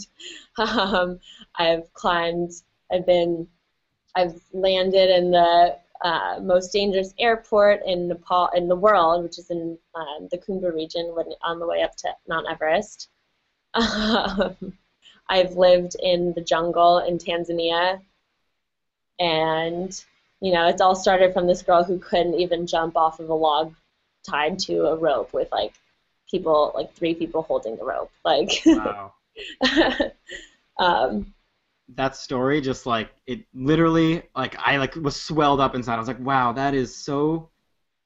[0.58, 1.20] um,
[1.56, 2.52] I've climbed
[2.92, 3.48] I've been,
[4.16, 9.50] I've landed in the uh, most dangerous airport in Nepal in the world, which is
[9.50, 13.10] in um, the Khumbu region, when, on the way up to Mount Everest.
[13.76, 14.56] Um,
[15.30, 18.02] I've lived in the jungle in Tanzania,
[19.20, 20.04] and
[20.42, 23.34] you know, it's all started from this girl who couldn't even jump off of a
[23.34, 23.76] log
[24.28, 25.74] tied to a rope with like
[26.30, 28.12] people, like three people holding the rope.
[28.24, 29.14] Like, wow.
[30.80, 31.34] um,
[31.96, 35.96] that story just like it literally like I like was swelled up inside.
[35.96, 37.50] I was like, wow, that is so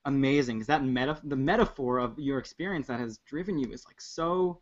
[0.06, 0.62] amazing.
[0.62, 4.62] Is that meta the metaphor of your experience that has driven you is like so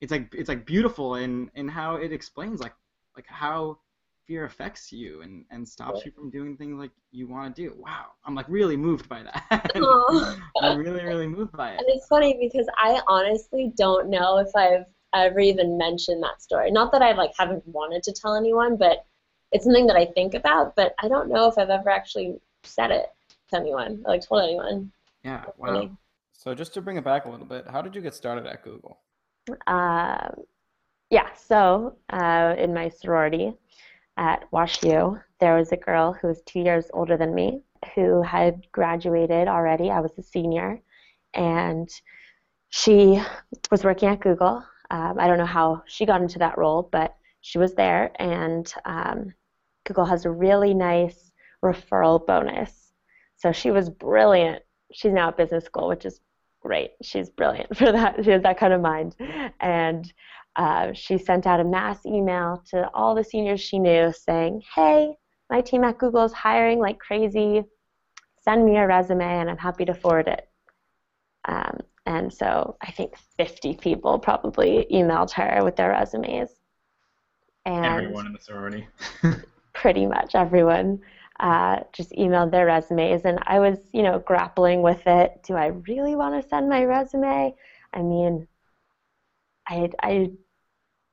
[0.00, 2.74] it's like it's like beautiful in in how it explains like
[3.16, 3.78] like how
[4.26, 7.74] fear affects you and and stops you from doing things like you want to do.
[7.78, 9.72] Wow, I'm like really moved by that.
[10.62, 11.80] I'm really really moved by it.
[11.80, 16.70] And it's funny because I honestly don't know if I've ever even mentioned that story.
[16.70, 19.04] Not that I like haven't wanted to tell anyone, but
[19.52, 20.76] it's something that I think about.
[20.76, 23.06] But I don't know if I've ever actually said it
[23.50, 24.92] to anyone, like told anyone.
[25.24, 25.44] Yeah.
[25.56, 25.90] Wow.
[26.32, 28.62] So just to bring it back a little bit, how did you get started at
[28.62, 28.98] Google?
[29.66, 30.42] Um,
[31.10, 31.34] yeah.
[31.34, 33.54] So uh, in my sorority
[34.16, 37.62] at WashU, there was a girl who was two years older than me
[37.94, 39.90] who had graduated already.
[39.90, 40.80] I was a senior,
[41.34, 41.88] and
[42.70, 43.22] she
[43.70, 47.14] was working at Google um, I don't know how she got into that role, but
[47.40, 49.32] she was there, and um,
[49.86, 51.30] Google has a really nice
[51.64, 52.92] referral bonus.
[53.36, 54.62] So she was brilliant.
[54.92, 56.20] She's now at business school, which is
[56.60, 56.92] great.
[57.02, 58.24] She's brilliant for that.
[58.24, 59.16] She has that kind of mind.
[59.60, 60.12] And
[60.56, 65.14] uh, she sent out a mass email to all the seniors she knew saying, Hey,
[65.50, 67.64] my team at Google is hiring like crazy.
[68.42, 70.48] Send me a resume, and I'm happy to forward it.
[71.46, 76.48] Um, and so I think 50 people probably emailed her with their resumes.
[77.66, 78.88] And everyone in the sorority.
[79.74, 81.00] pretty much everyone
[81.38, 83.26] uh, just emailed their resumes.
[83.26, 85.42] And I was, you know, grappling with it.
[85.46, 87.54] Do I really want to send my resume?
[87.92, 88.48] I mean,
[89.68, 90.30] I, I,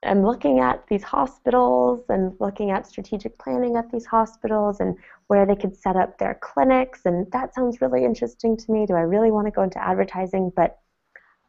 [0.04, 4.96] am looking at these hospitals and looking at strategic planning at these hospitals and
[5.28, 7.02] where they could set up their clinics.
[7.04, 8.86] And that sounds really interesting to me.
[8.86, 10.54] Do I really want to go into advertising?
[10.56, 10.80] But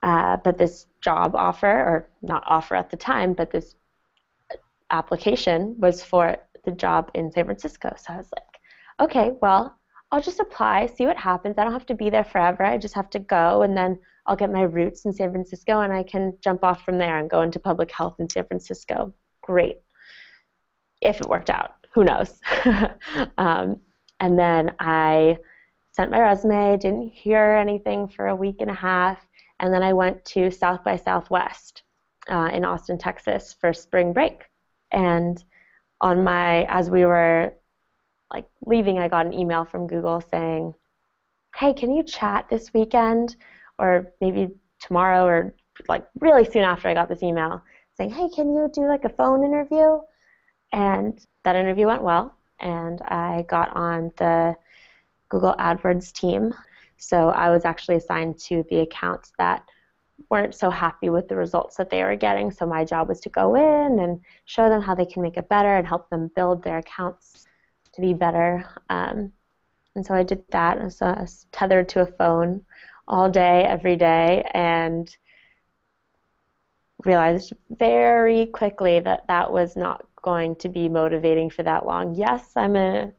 [0.02, 3.74] uh, but this job offer, or not offer at the time, but this
[4.90, 7.94] application was for the job in San Francisco.
[7.96, 9.78] So I was like, okay, well,
[10.12, 11.56] I'll just apply, see what happens.
[11.58, 12.62] I don't have to be there forever.
[12.62, 15.92] I just have to go, and then I'll get my roots in San Francisco, and
[15.92, 19.12] I can jump off from there and go into public health in San Francisco.
[19.42, 19.80] Great.
[21.00, 22.40] If it worked out, who knows?
[23.38, 23.80] um,
[24.20, 25.38] and then I
[25.92, 29.18] sent my resume, didn't hear anything for a week and a half,
[29.60, 31.82] and then I went to South by Southwest
[32.28, 34.44] uh, in Austin, Texas for spring break.
[34.92, 35.42] And
[36.00, 37.54] on my, as we were
[38.32, 40.74] like leaving, I got an email from Google saying,
[41.54, 43.36] "Hey, can you chat this weekend,
[43.78, 45.54] or maybe tomorrow, or
[45.88, 47.62] like really soon after I got this email
[47.96, 50.00] saying, "Hey, can you do like a phone interview?"
[50.72, 54.56] And that interview went well, and I got on the
[55.28, 56.54] Google AdWords team.
[56.96, 59.64] So I was actually assigned to the accounts that
[60.30, 62.50] weren't so happy with the results that they were getting.
[62.50, 65.48] So my job was to go in and show them how they can make it
[65.48, 67.46] better and help them build their accounts
[67.92, 68.64] to be better.
[68.88, 69.32] Um,
[69.94, 70.78] and so I did that.
[70.78, 72.64] And so I was tethered to a phone
[73.08, 75.14] all day, every day, and
[77.04, 82.14] realized very quickly that that was not going to be motivating for that long.
[82.14, 83.12] Yes, I'm a,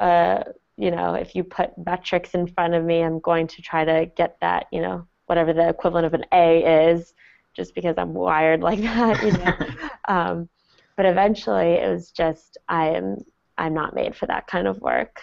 [0.00, 0.44] a
[0.76, 4.06] you know, if you put metrics in front of me, I'm going to try to
[4.16, 7.14] get that, you know, whatever the equivalent of an A is,
[7.54, 9.88] just because I'm wired like that, you know.
[10.08, 10.48] um,
[10.96, 13.18] but eventually, it was just I am
[13.58, 15.22] I'm not made for that kind of work.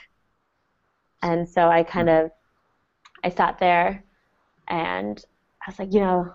[1.22, 2.32] And so I kind of
[3.24, 4.04] I sat there
[4.68, 5.24] and
[5.66, 6.34] I was like, you know,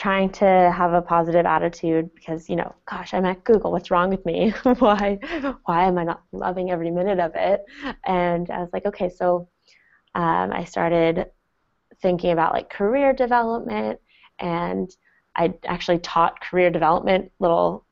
[0.00, 3.70] trying to have a positive attitude because, you know, gosh, I'm at Google.
[3.70, 4.48] What's wrong with me?
[4.78, 5.18] why
[5.66, 7.60] why am I not loving every minute of it?
[8.06, 9.50] And I was like, okay, so
[10.14, 11.26] um, I started
[12.00, 14.00] thinking about like career development
[14.38, 14.90] and
[15.36, 17.84] I actually taught career development little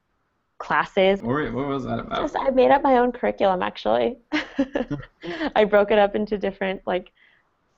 [0.56, 1.20] classes.
[1.20, 2.34] What, what was that about?
[2.36, 4.16] I made up my own curriculum actually.
[5.54, 7.12] I broke it up into different like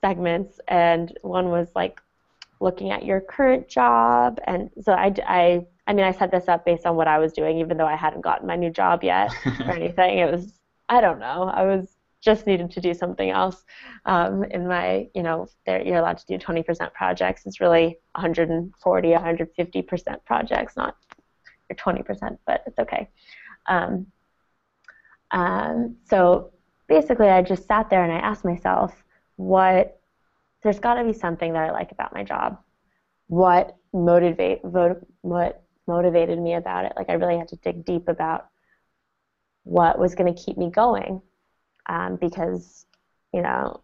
[0.00, 2.00] segments, and one was like
[2.60, 6.64] looking at your current job, and so I, I, I mean, I set this up
[6.64, 9.32] based on what I was doing, even though I hadn't gotten my new job yet
[9.46, 10.18] or anything.
[10.18, 10.52] It was,
[10.88, 13.64] I don't know, I was just needed to do something else.
[14.04, 17.46] Um, in my, you know, there you're allowed to do 20% projects.
[17.46, 20.96] It's really 140, 150% projects, not
[21.70, 23.08] or 20%, but it's okay.
[23.66, 24.06] Um,
[25.30, 26.52] um, so
[26.88, 28.92] basically, I just sat there and I asked myself,
[29.36, 29.99] what,
[30.62, 32.58] there's got to be something that I like about my job.
[33.28, 36.92] What motivate, vote, what motivated me about it?
[36.96, 38.46] Like I really had to dig deep about
[39.64, 41.22] what was going to keep me going,
[41.88, 42.86] um, because
[43.32, 43.82] you know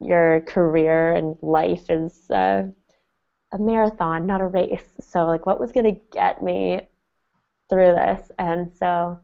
[0.00, 2.64] your career and life is uh,
[3.52, 4.84] a marathon, not a race.
[5.00, 6.80] So like, what was going to get me
[7.68, 8.30] through this.
[8.38, 9.18] And so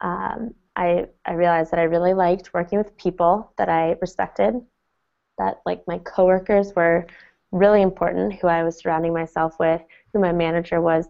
[0.00, 4.54] um, I, I realized that I really liked working with people that I respected,
[5.38, 7.06] that like my coworkers were
[7.52, 9.80] really important, who I was surrounding myself with,
[10.12, 11.06] who my manager was.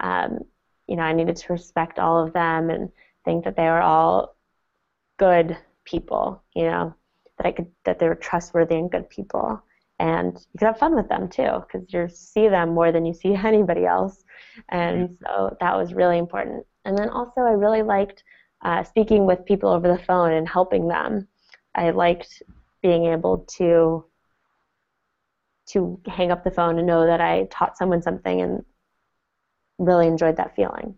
[0.00, 0.40] Um,
[0.86, 2.90] you know, I needed to respect all of them and
[3.24, 4.36] think that they were all
[5.18, 6.94] good people, you know,
[7.36, 9.62] that I could that they were trustworthy and good people.
[9.98, 13.14] And you can have fun with them too because you see them more than you
[13.14, 14.24] see anybody else.
[14.68, 16.64] And so that was really important.
[16.84, 18.24] And then also i really liked
[18.62, 21.28] uh, speaking with people over the phone and helping them.
[21.74, 22.42] I liked
[22.88, 24.04] being able to
[25.66, 28.64] to hang up the phone and know that i taught someone something and
[29.78, 30.96] really enjoyed that feeling.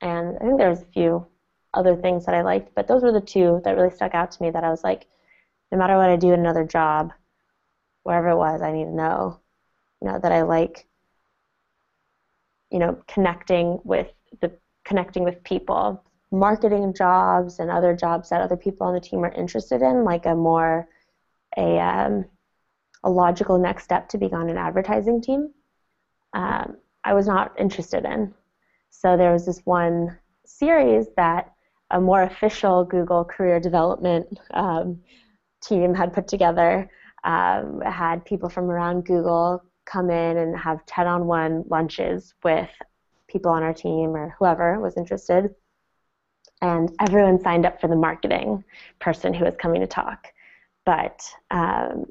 [0.00, 1.26] And i think there's a few
[1.72, 4.42] other things that i liked but those were the two that really stuck out to
[4.42, 5.06] me that i was like
[5.70, 7.12] no matter what i do in another job
[8.02, 9.40] wherever it was, I need to know,
[10.00, 10.86] you know, that I like,
[12.70, 14.08] you know, connecting with
[14.40, 14.52] the
[14.84, 19.32] connecting with people, marketing jobs and other jobs that other people on the team are
[19.32, 20.88] interested in, like a more
[21.56, 22.24] a um,
[23.02, 25.52] a logical next step to being on an advertising team.
[26.32, 28.34] Um, I was not interested in.
[28.90, 31.52] So there was this one series that
[31.90, 35.00] a more official Google career development um,
[35.62, 36.88] team had put together
[37.24, 42.70] um, had people from around Google come in and have 10 on 1 lunches with
[43.28, 45.54] people on our team or whoever was interested.
[46.62, 48.64] And everyone signed up for the marketing
[49.00, 50.28] person who was coming to talk.
[50.84, 52.06] But um,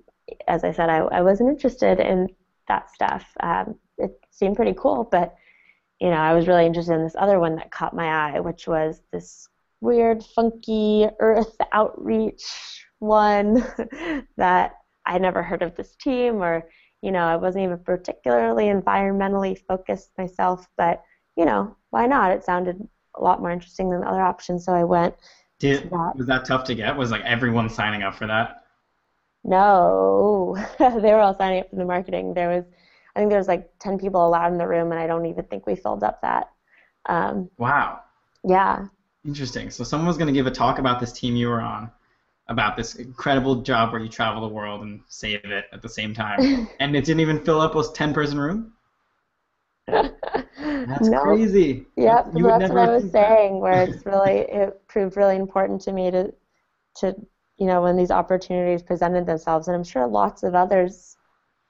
[0.47, 2.29] as I said, I, I, wasn't interested in
[2.67, 3.25] that stuff.
[3.41, 5.35] Um, it seemed pretty cool, but
[5.99, 8.67] you know, I was really interested in this other one that caught my eye, which
[8.67, 9.47] was this
[9.81, 13.65] weird, funky Earth outreach one
[14.37, 14.73] that
[15.05, 16.69] I never heard of this team or
[17.01, 21.01] you know, I wasn't even particularly environmentally focused myself, but
[21.37, 22.31] you know, why not?
[22.31, 22.87] It sounded
[23.19, 25.15] a lot more interesting than the other options, so I went.
[25.59, 26.13] Did that.
[26.15, 26.95] was that tough to get?
[26.95, 28.63] Was like everyone signing up for that?
[29.43, 32.33] No, they were all signing up for the marketing.
[32.33, 32.65] There was,
[33.15, 35.43] I think there was like ten people allowed in the room, and I don't even
[35.45, 36.49] think we filled up that.
[37.07, 38.01] Um, wow.
[38.43, 38.85] Yeah.
[39.25, 39.69] Interesting.
[39.69, 41.91] So someone was going to give a talk about this team you were on,
[42.47, 46.13] about this incredible job where you travel the world and save it at the same
[46.13, 48.73] time, and it didn't even fill up a ten-person room.
[50.87, 51.21] That's no.
[51.21, 51.85] crazy.
[51.95, 53.53] Yep, you that's what I was saying.
[53.53, 53.59] That.
[53.59, 56.33] Where it's really it proved really important to me to
[56.97, 57.15] to
[57.57, 61.17] you know when these opportunities presented themselves, and I'm sure lots of others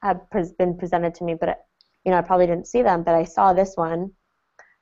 [0.02, 0.22] have
[0.58, 1.66] been presented to me, but
[2.06, 4.12] you know I probably didn't see them, but I saw this one,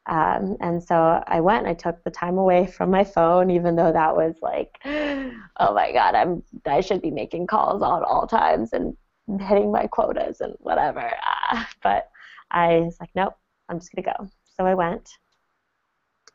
[0.08, 1.68] um, and so I went.
[1.68, 5.92] I took the time away from my phone, even though that was like, oh my
[5.92, 8.96] god, I'm I should be making calls at all times and
[9.42, 11.12] hitting my quotas and whatever.
[11.52, 12.10] Uh, but
[12.52, 13.34] I was like, nope,
[13.70, 14.30] I'm just gonna go.
[14.58, 15.10] So I went,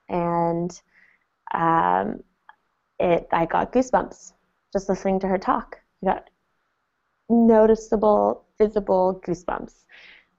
[0.08, 0.70] and
[1.52, 2.22] um,
[2.98, 4.32] it I got goosebumps
[4.72, 5.78] just listening to her talk.
[6.02, 6.30] I got
[7.28, 9.74] noticeable, visible goosebumps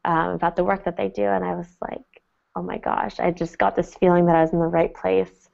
[0.06, 2.24] um, about the work that they do, and I was like
[2.56, 5.50] oh my gosh, I just got this feeling that I was in the right place.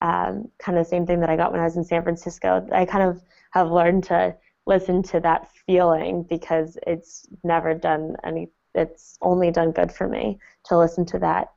[0.00, 2.66] Um, kind of the same thing that I got when I was in San Francisco.
[2.72, 3.22] I kind of
[3.52, 4.34] have learned to
[4.66, 10.38] listen to that feeling because it's never done any, it's only done good for me
[10.66, 11.52] to listen to that,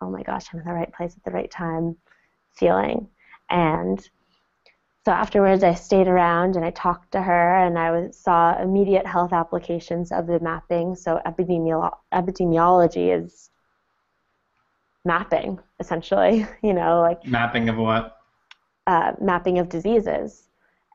[0.00, 1.96] oh my gosh, I'm in the right place at the right time
[2.54, 3.08] feeling.
[3.50, 4.00] And
[5.04, 9.06] so afterwards, I stayed around and I talked to her, and I was, saw immediate
[9.06, 10.96] health applications of the mapping.
[10.96, 13.50] So epidemiolo- epidemiology is
[15.04, 18.16] mapping essentially you know like mapping of what
[18.86, 20.48] uh, mapping of diseases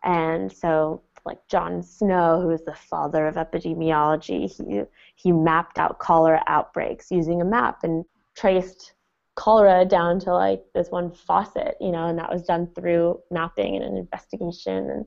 [0.03, 4.81] and so like john snow who is the father of epidemiology he,
[5.15, 8.03] he mapped out cholera outbreaks using a map and
[8.35, 8.93] traced
[9.35, 13.75] cholera down to like this one faucet you know and that was done through mapping
[13.75, 15.05] and an investigation and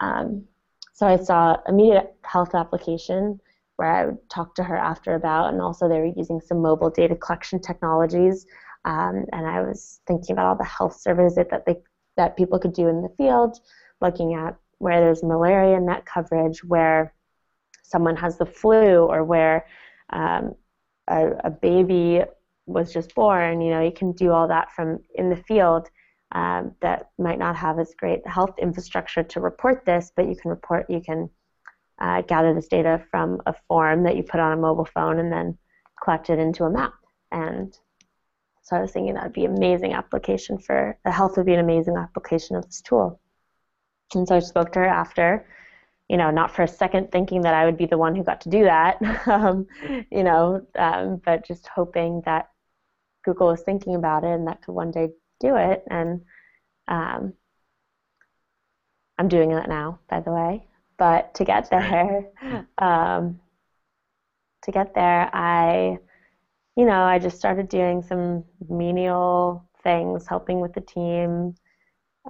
[0.00, 0.44] um,
[0.92, 3.40] so i saw immediate health application
[3.78, 6.90] where I would talk to her after about, and also they were using some mobile
[6.90, 8.44] data collection technologies.
[8.84, 11.76] Um, and I was thinking about all the health services that they
[12.16, 13.60] that people could do in the field,
[14.00, 17.14] looking at where there's malaria net coverage, where
[17.82, 19.66] someone has the flu, or where
[20.10, 20.54] um,
[21.08, 22.22] a, a, baby
[22.66, 23.60] was just born.
[23.60, 25.88] You know, you can do all that from in the field.
[26.32, 30.50] Um, that might not have as great health infrastructure to report this, but you can
[30.50, 31.30] report, you can
[31.98, 35.32] uh, gather this data from a form that you put on a mobile phone and
[35.32, 35.56] then
[36.02, 36.92] collect it into a map.
[37.32, 37.76] And
[38.62, 41.54] so I was thinking that would be an amazing application for the health would be
[41.54, 43.20] an amazing application of this tool.
[44.14, 45.46] And so I spoke to her after,
[46.08, 48.40] you know, not for a second thinking that I would be the one who got
[48.42, 49.66] to do that, um,
[50.10, 52.48] you know, um, but just hoping that
[53.24, 55.08] Google was thinking about it and that could one day
[55.40, 55.84] do it.
[55.90, 56.22] And
[56.88, 57.34] um,
[59.18, 60.64] I'm doing that now, by the way.
[60.96, 62.26] But to get there,
[62.78, 63.40] um,
[64.62, 65.98] to get there, I,
[66.76, 71.54] you know, I just started doing some menial things, helping with the team,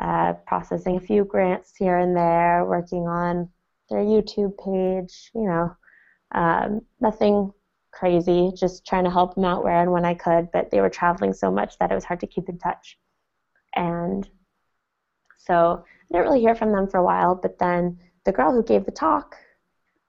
[0.01, 3.49] uh, processing a few grants here and there, working on
[3.91, 5.77] their YouTube page, you know,
[6.33, 7.53] um, nothing
[7.91, 10.51] crazy, just trying to help them out where and when I could.
[10.53, 12.99] But they were traveling so much that it was hard to keep in touch.
[13.75, 14.29] And
[15.39, 18.63] so I didn't really hear from them for a while, but then the girl who
[18.63, 19.37] gave the talk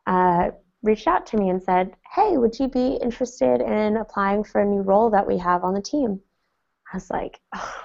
[0.05, 0.51] uh,
[0.83, 4.65] reached out to me and said, Hey, would you be interested in applying for a
[4.65, 6.19] new role that we have on the team?
[6.91, 7.83] I was like, oh,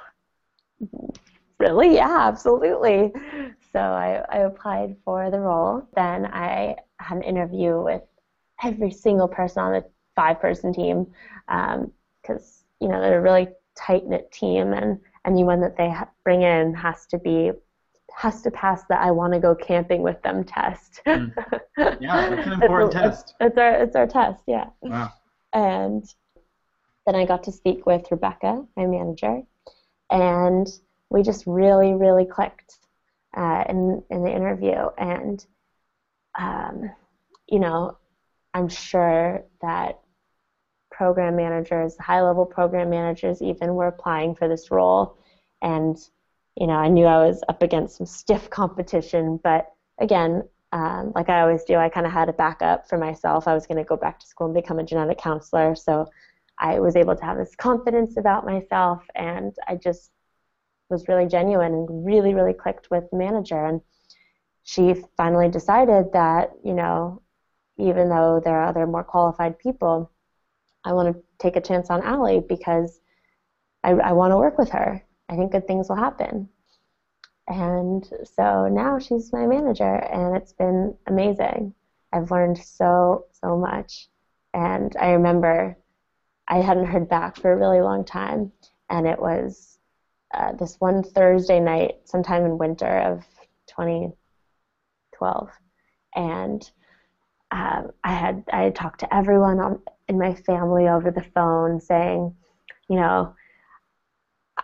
[1.59, 1.94] Really?
[1.94, 3.12] Yeah, absolutely.
[3.72, 5.86] So I, I applied for the role.
[5.94, 8.02] Then I had an interview with
[8.62, 9.84] every single person on the
[10.14, 11.07] five person team
[11.46, 15.92] because, um, you know, they're a really tight knit team and anyone that they
[16.22, 17.50] bring in has to be
[18.16, 21.00] has to pass the I want to go camping with them test.
[21.07, 21.32] Mm.
[22.00, 23.34] Yeah, that's an important it's, test.
[23.40, 24.66] It's, it's, our it's our test, yeah.
[24.80, 25.11] Wow.
[25.52, 26.05] And
[27.07, 29.42] then I got to speak with Rebecca, my manager,
[30.11, 30.68] and
[31.11, 32.78] we just really, really clicked
[33.36, 34.88] uh, in in the interview.
[34.98, 35.44] And
[36.38, 36.90] um,
[37.48, 37.98] you know,
[38.52, 40.00] I'm sure that
[40.90, 45.16] program managers, high level program managers, even were applying for this role,
[45.62, 45.96] and
[46.57, 51.28] you know, I knew I was up against some stiff competition, but again, um, like
[51.28, 53.48] I always do, I kind of had a backup for myself.
[53.48, 56.07] I was going to go back to school and become a genetic counselor, so
[56.59, 60.12] I was able to have this confidence about myself, and I just
[60.91, 63.64] was really genuine and really, really clicked with the manager.
[63.64, 63.80] And
[64.62, 67.22] she finally decided that, you know,
[67.76, 70.11] even though there are other more qualified people,
[70.85, 73.01] I want to take a chance on Allie because
[73.82, 75.05] I, I want to work with her.
[75.28, 76.49] I think good things will happen.
[77.47, 81.74] And so now she's my manager, and it's been amazing.
[82.12, 84.09] I've learned so, so much.
[84.55, 85.76] And I remember
[86.49, 88.53] I hadn't heard back for a really long time,
[88.89, 89.74] and it was
[90.33, 93.25] uh, this one Thursday night, sometime in winter of
[93.68, 95.51] 2012,
[96.14, 96.70] and
[97.51, 101.81] um, I had I had talked to everyone on, in my family over the phone,
[101.81, 102.35] saying,
[102.89, 103.35] you know,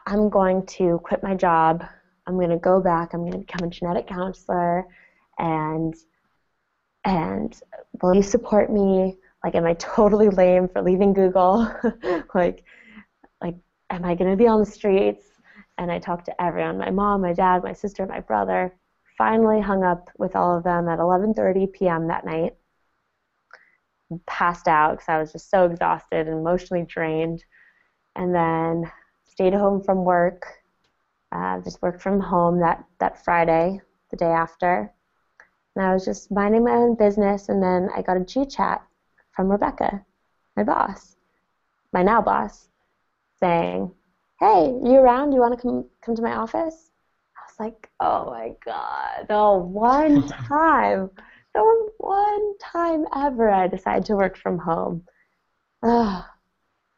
[0.07, 1.85] I'm going to quit my job.
[2.27, 3.13] I'm going to go back.
[3.13, 4.87] I'm going to become a genetic counselor,
[5.39, 5.95] and
[7.05, 7.61] and
[8.03, 9.17] will you support me?
[9.45, 11.73] Like, am I totally lame for leaving Google?
[12.35, 12.65] like,
[13.41, 13.57] like,
[13.89, 15.30] am I going to be on the streets?
[15.81, 18.77] And I talked to everyone: my mom, my dad, my sister, my brother.
[19.17, 22.07] Finally, hung up with all of them at 11:30 p.m.
[22.09, 22.55] that night.
[24.27, 27.43] Passed out because I was just so exhausted and emotionally drained.
[28.15, 28.93] And then
[29.25, 30.45] stayed home from work.
[31.33, 34.93] Uh, just worked from home that that Friday, the day after.
[35.75, 38.83] And I was just minding my own business, and then I got a G chat
[39.33, 40.05] from Rebecca,
[40.57, 41.17] my boss,
[41.91, 42.69] my now boss,
[43.39, 43.95] saying,
[44.41, 45.33] "Hey, you around?
[45.33, 46.91] You want to come come to my office?"
[47.37, 51.11] I was like, "Oh my god, the one time,
[51.55, 55.05] the one time ever I decided to work from home."
[55.83, 56.25] Ugh.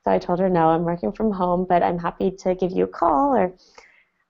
[0.05, 2.85] So I told her, "No, I'm working from home, but I'm happy to give you
[2.85, 3.55] a call." Or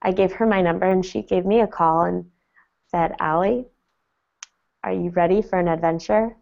[0.02, 2.30] I gave her my number, and she gave me a call and
[2.90, 3.66] said, "Allie,
[4.82, 6.36] are you ready for an adventure?"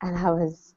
[0.00, 0.72] And I was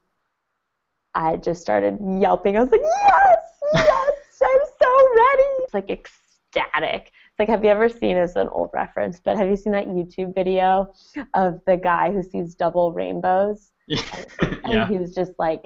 [1.16, 2.58] I just started yelping.
[2.58, 3.38] I was like, yes,
[3.72, 5.64] yes, I'm so ready.
[5.64, 7.12] It's like ecstatic.
[7.12, 9.86] It's like, have you ever seen, it's an old reference, but have you seen that
[9.86, 10.92] YouTube video
[11.34, 13.72] of the guy who sees double rainbows?
[13.88, 14.88] and, and yeah.
[14.88, 15.62] he was just like,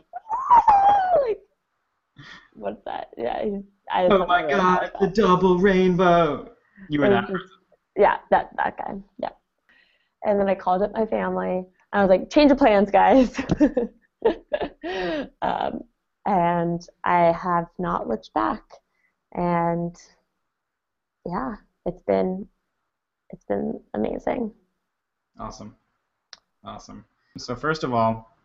[1.27, 1.39] like,
[2.55, 3.09] what's that?
[3.17, 3.45] Yeah.
[3.45, 6.51] He's, I Oh my really god, the double rainbow.
[6.89, 7.45] You were that just-
[7.97, 8.95] yeah, that that guy.
[9.19, 9.31] Yeah.
[10.25, 11.65] And then I called up my family.
[11.93, 13.37] I was like, change of plans, guys.
[15.43, 15.81] um,
[16.27, 18.63] and I have not looked back.
[19.33, 19.95] And
[21.27, 21.57] yeah,
[21.87, 22.47] it's been
[23.31, 24.53] it's been amazing.
[25.39, 25.75] Awesome.
[26.65, 27.05] Awesome.
[27.39, 28.37] So first of all,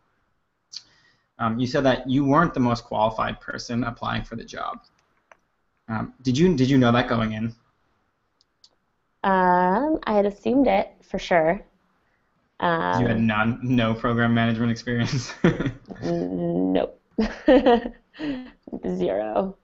[1.39, 4.83] um, you said that you weren't the most qualified person applying for the job.
[5.88, 7.53] Um, did you did you know that going in?
[9.23, 11.61] Um, I had assumed it for sure.
[12.59, 15.33] Um, you had none, no program management experience.
[16.03, 17.01] nope.
[18.88, 19.57] Zero.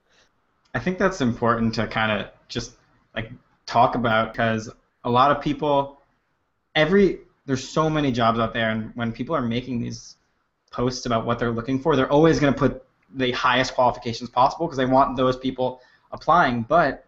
[0.74, 2.72] I think that's important to kind of just
[3.14, 3.30] like
[3.66, 4.70] talk about because
[5.04, 6.00] a lot of people,
[6.74, 10.16] every there's so many jobs out there, and when people are making these
[10.70, 14.66] posts about what they're looking for, they're always going to put the highest qualifications possible
[14.66, 16.62] because they want those people applying.
[16.62, 17.04] But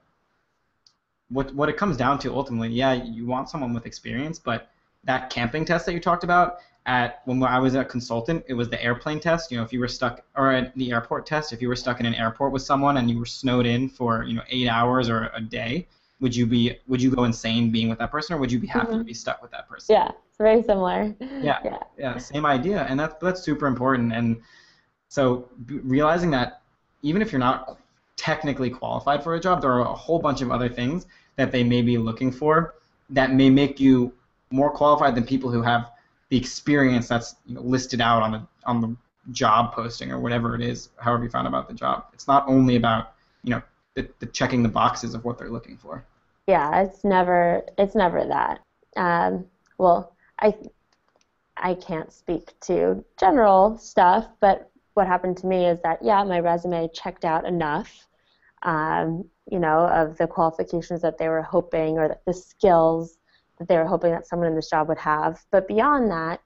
[1.31, 4.69] what what it comes down to ultimately, yeah, you want someone with experience, but
[5.05, 8.69] that camping test that you talked about at when I was a consultant, it was
[8.69, 9.51] the airplane test.
[9.51, 12.01] You know, if you were stuck or at the airport test, if you were stuck
[12.01, 15.09] in an airport with someone and you were snowed in for you know eight hours
[15.09, 15.87] or a day,
[16.21, 18.67] would you be would you go insane being with that person, or would you be
[18.67, 19.07] happy to Mhm.
[19.07, 19.95] be stuck with that person?
[19.95, 21.15] Yeah, it's very similar.
[21.43, 21.59] Yeah.
[21.65, 21.79] Yeah.
[21.99, 24.13] Yeah, same idea, and that's that's super important.
[24.13, 24.41] And
[25.09, 26.61] so realizing that
[27.03, 27.79] even if you're not
[28.17, 31.07] technically qualified for a job, there are a whole bunch of other things
[31.37, 32.75] that they may be looking for
[33.11, 34.13] that may make you
[34.51, 35.91] more qualified than people who have
[36.31, 38.97] the experience that's you know, listed out on the on the
[39.33, 42.07] job posting or whatever it is, however you found about the job.
[42.13, 43.63] It's not only about you know
[43.95, 46.05] the, the checking the boxes of what they're looking for.
[46.47, 48.61] Yeah, it's never it's never that.
[48.97, 49.47] Um,
[49.79, 50.55] well, I
[51.57, 56.41] I can't speak to general stuff, but what happened to me is that yeah, my
[56.41, 58.07] resume checked out enough,
[58.63, 63.19] um, you know, of the qualifications that they were hoping or the skills
[63.61, 65.41] they were hoping that someone in this job would have.
[65.51, 66.41] But beyond that,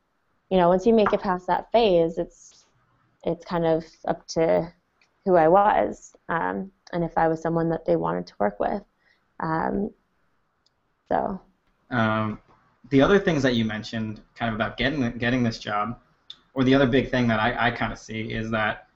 [0.51, 2.67] you know, once you make it past that phase, it's
[3.25, 4.73] it's kind of up to
[5.25, 8.83] who I was um, and if I was someone that they wanted to work with.
[9.41, 9.91] Um,
[11.09, 11.41] so
[11.91, 12.41] Um,
[12.91, 15.99] the other things that you mentioned, kind of about getting getting this job,
[16.55, 18.89] or the other big thing that I, I kind of see is that,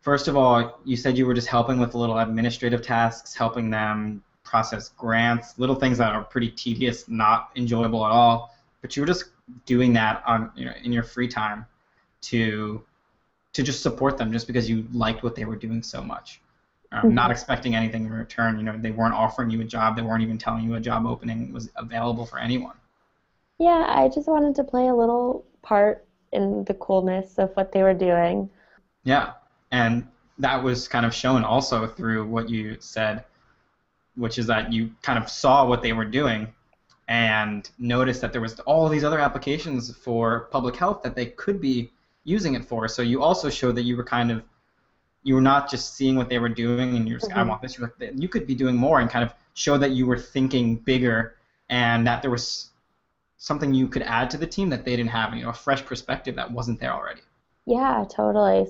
[0.00, 4.22] first of all, you said you were just helping with little administrative tasks, helping them
[4.44, 8.54] process grants, little things that are pretty tedious, not enjoyable at all.
[8.80, 9.26] But you were just
[9.66, 11.66] doing that on you know in your free time
[12.22, 12.84] to
[13.52, 16.40] to just support them just because you liked what they were doing so much.
[16.92, 17.12] Um, Mhm.
[17.12, 18.56] Not expecting anything in return.
[18.58, 19.96] You know, they weren't offering you a job.
[19.96, 22.76] They weren't even telling you a job opening was available for anyone.
[23.58, 27.82] Yeah, I just wanted to play a little part in the coolness of what they
[27.82, 28.50] were doing.
[29.04, 29.32] Yeah,
[29.70, 30.06] and
[30.38, 33.24] that was kind of shown also through what you said,
[34.16, 36.52] which is that you kind of saw what they were doing
[37.08, 41.60] and noticed that there was all these other applications for public health that they could
[41.60, 41.90] be
[42.24, 42.88] using it for.
[42.88, 44.42] So you also showed that you were kind of
[45.24, 47.48] you were not just seeing what they were doing and you're just I Mhm.
[47.48, 47.78] want this.
[47.78, 50.76] You're like, you could be doing more and kind of show that you were thinking
[50.76, 51.36] bigger
[51.68, 52.70] and that there was
[53.36, 55.84] something you could add to the team that they didn't have, you know, a fresh
[55.84, 57.22] perspective that wasn't there already.
[57.66, 58.66] Yeah, totally.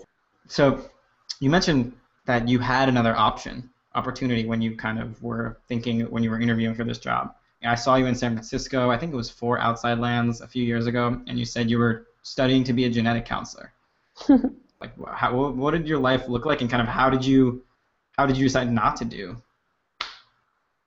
[0.48, 0.90] So
[1.40, 1.94] you mentioned
[2.26, 6.40] that you had another option, opportunity when you kind of were thinking when you were
[6.40, 7.34] interviewing for this job.
[7.64, 8.90] I saw you in San Francisco.
[8.90, 11.78] I think it was for Outside Lands a few years ago, and you said you
[11.78, 13.72] were studying to be a genetic counselor.
[14.80, 17.62] like, how, what what did your life look like, and kind of how did you
[18.16, 19.36] how did you decide not to do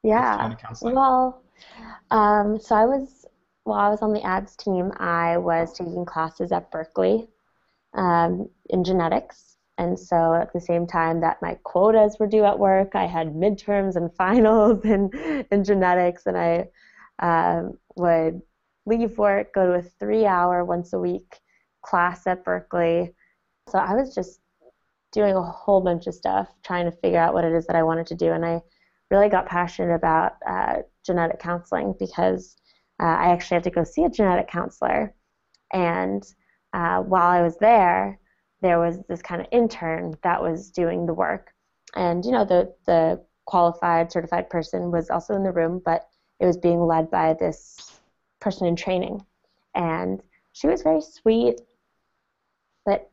[0.03, 0.35] Yeah.
[0.37, 0.95] genetic counseling?
[0.95, 1.41] Well,
[2.11, 3.25] um, so I was
[3.63, 7.27] while I was on the ads team, I was taking classes at Berkeley
[7.93, 12.59] um, in genetics, and so at the same time that my quotas were due at
[12.59, 15.09] work, I had midterms and finals in
[15.51, 16.67] in genetics, and I
[17.19, 18.41] um, would
[18.85, 21.39] leave work, go to a three-hour once a week
[21.81, 23.13] class at Berkeley.
[23.69, 24.39] So I was just
[25.11, 27.83] doing a whole bunch of stuff, trying to figure out what it is that I
[27.83, 28.61] wanted to do, and I
[29.11, 32.55] really got passionate about uh, genetic counseling because
[33.01, 35.13] uh, I actually had to go see a genetic counselor.
[35.73, 36.23] And
[36.73, 38.19] uh, while I was there,
[38.61, 41.53] there was this kind of intern that was doing the work.
[41.95, 46.07] And, you know, the, the qualified, certified person was also in the room, but
[46.39, 47.99] it was being led by this
[48.39, 49.23] person in training.
[49.75, 50.21] And
[50.53, 51.61] she was very sweet,
[52.85, 53.09] but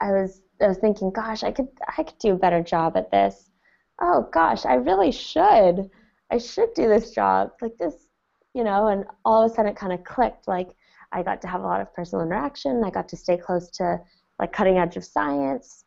[0.00, 3.10] I was I was thinking, gosh, I could I could do a better job at
[3.10, 3.50] this
[4.00, 5.90] oh gosh, I really should.
[6.30, 7.50] I should do this job.
[7.60, 7.94] Like this,
[8.54, 10.48] you know, and all of a sudden it kind of clicked.
[10.48, 10.70] Like
[11.12, 12.82] I got to have a lot of personal interaction.
[12.84, 14.00] I got to stay close to
[14.40, 15.84] like cutting edge of science.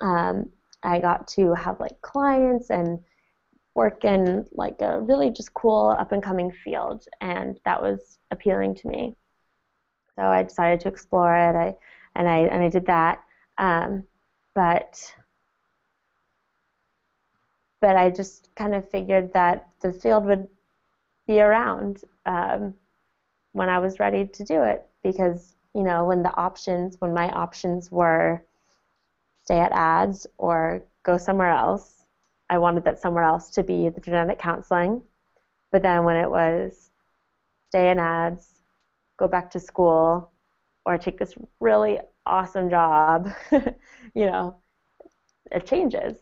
[0.00, 0.50] Um,
[0.82, 3.00] I got to have like clients and
[3.74, 8.74] work in like a really just cool up and coming field, and that was appealing
[8.76, 9.16] to me.
[10.14, 11.56] So I decided to explore it.
[11.56, 11.74] I
[12.14, 13.22] and I and I did that.
[13.58, 14.04] Um,
[14.54, 15.14] but
[17.80, 20.48] but I just kind of figured that the field would
[21.26, 22.74] be around um,
[23.52, 27.30] when I was ready to do it because you know when the options when my
[27.30, 28.42] options were
[29.44, 32.04] stay at ads or go somewhere else
[32.50, 35.02] I wanted that somewhere else to be the genetic counseling
[35.72, 36.90] but then when it was
[37.70, 38.62] stay in ads
[39.18, 40.30] go back to school
[40.86, 43.28] or take this really awesome job
[44.14, 44.56] you know
[45.52, 46.18] it changes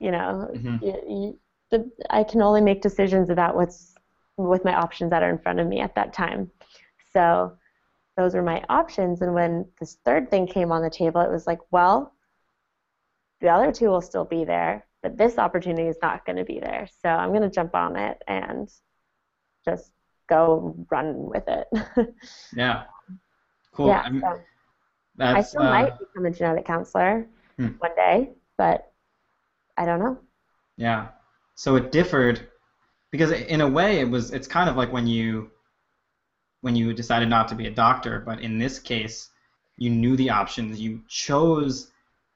[0.00, 0.78] you know Mhm.
[0.80, 1.38] you, you,
[1.70, 3.94] the, I can only make decisions about what's
[4.36, 6.50] with my options that are in front of me at that time.
[7.12, 7.52] So
[8.18, 9.22] those were my options.
[9.22, 12.12] And when this third thing came on the table, it was like, well,
[13.40, 16.58] the other two will still be there, but this opportunity is not going to be
[16.58, 16.88] there.
[17.00, 18.68] So I'm going to jump on it and
[19.64, 19.92] just
[20.28, 21.68] go run with it.
[22.56, 22.82] Yeah.
[23.72, 23.88] Cool.
[23.88, 24.08] yeah.
[24.20, 24.40] So
[25.20, 27.68] I still uh, might become a genetic counselor Hmm.
[27.78, 28.90] one day, but
[29.76, 30.18] I don't know.
[30.76, 31.08] Yeah.
[31.54, 32.48] So it differed
[33.12, 35.50] because in a way it was it's kind of like when you
[36.60, 39.30] when you decided not to be a doctor, but in this case
[39.76, 41.90] you knew the options, you chose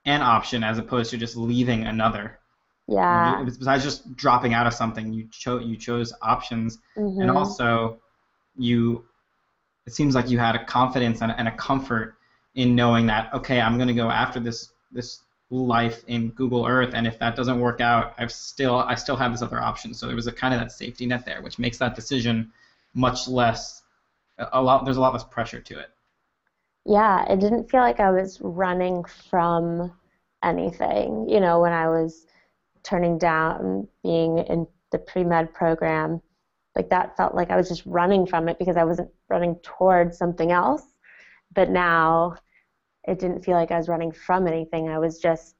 [0.05, 2.39] an option as opposed to just leaving another.
[2.87, 3.43] Yeah.
[3.45, 7.35] Besides just dropping out of something, you chose you chose options and Mhm.
[7.37, 7.99] also
[8.57, 9.05] you
[9.87, 12.17] it seems like you had a confidence and, and a comfort
[12.55, 15.21] in knowing that okay i'm going to go after this this
[15.51, 19.33] life in google earth and if that doesn't work out i've still i still have
[19.33, 21.79] this other option so there was a kind of that safety net there which makes
[21.79, 22.51] that decision
[22.95, 23.82] much less
[24.53, 25.91] a- lot there's a lot less pressure to it
[26.85, 29.93] Yeah, it didn't feel like I was running from
[30.43, 31.29] anything.
[31.29, 32.27] You know, when I was
[32.83, 36.21] turning down being in the pre med program,
[36.77, 40.19] like that felt like I was just running from it because I wasn't running towards
[40.19, 40.83] something else.
[41.55, 42.37] But now
[43.07, 44.89] it didn't feel like I was running from anything.
[44.89, 45.57] I was just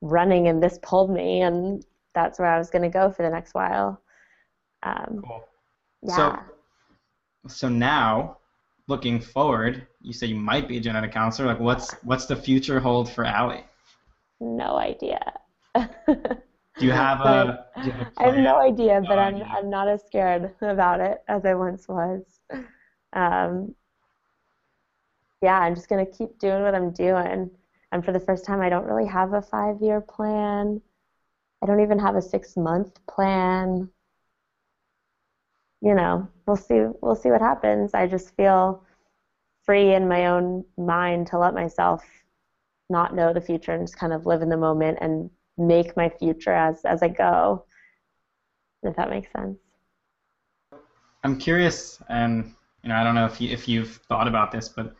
[0.00, 1.84] running, and this pulled me, and
[2.14, 4.02] that's where I was going to go for the next while.
[4.82, 5.44] Um, cool
[6.02, 6.16] yeah.
[6.16, 6.54] so
[7.48, 8.36] so now
[8.88, 12.80] looking forward you say you might be a genetic counselor like what's what's the future
[12.80, 13.64] hold for Allie?
[14.40, 15.20] no idea.
[15.76, 19.42] do you have a, do you have a I have no idea, but No I'm.
[19.52, 22.22] I'm not as scared about it as I once was.
[23.12, 23.74] Um,
[25.42, 27.50] yeah, I'm just gonna keep doing what I'm doing,
[27.92, 30.80] And for the first time, I don't really have a five year plan.
[31.62, 33.88] I don't even have a six month plan.
[35.82, 36.84] You know, we'll see.
[37.00, 37.94] We'll see what happens.
[37.94, 38.82] I just feel
[39.64, 42.04] free in my own mind to let myself
[42.88, 46.08] not know the future and just kind of live in the moment and make my
[46.08, 47.64] future as as I go.
[48.82, 49.58] If that makes sense.
[51.22, 54.68] I'm curious, and you know, I don't know if you if you've thought about this,
[54.68, 54.96] but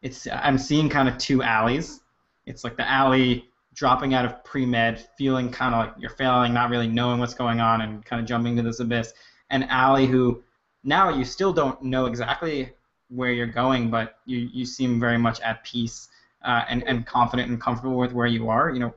[0.00, 2.02] it's I'm seeing kind of two Allies.
[2.46, 6.54] It's like the Allie dropping out of pre med, feeling kind of like you're failing,
[6.54, 9.12] not really knowing what's going on, and kind of jumping to this abyss.
[9.50, 10.44] And Allie, who
[10.84, 12.70] now you still don't know exactly
[13.08, 16.08] where you're going, but you you seem very much at peace
[16.42, 18.70] uh, and and confident and comfortable with where you are.
[18.70, 18.94] You know,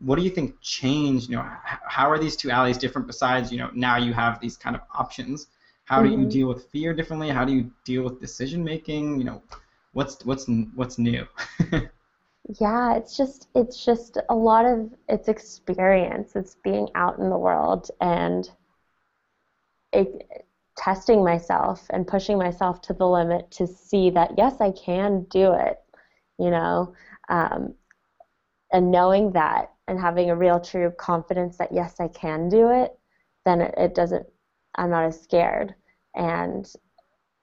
[0.00, 1.30] what do you think changed?
[1.30, 3.06] You know, how are these two Allies different?
[3.06, 5.46] Besides, you know, now you have these kind of options.
[5.84, 6.04] How mm-hmm.
[6.04, 6.28] do you mm-hmm.
[6.28, 7.28] deal with fear differently?
[7.28, 9.18] How do you deal with decision making?
[9.18, 9.42] You know,
[9.92, 11.26] what's what's what's new?
[12.60, 16.34] yeah, it's just it's just a lot of it's experience.
[16.34, 18.50] It's being out in the world and
[19.92, 20.46] it,
[20.82, 25.52] testing myself and pushing myself to the limit to see that yes, I can do
[25.52, 25.78] it.
[26.38, 26.94] You know,
[27.28, 27.74] um,
[28.72, 32.92] and knowing that and having a real true confidence that yes, I can do it,
[33.44, 34.26] then it, it doesn't.
[34.76, 35.74] I'm not as scared,
[36.14, 36.66] and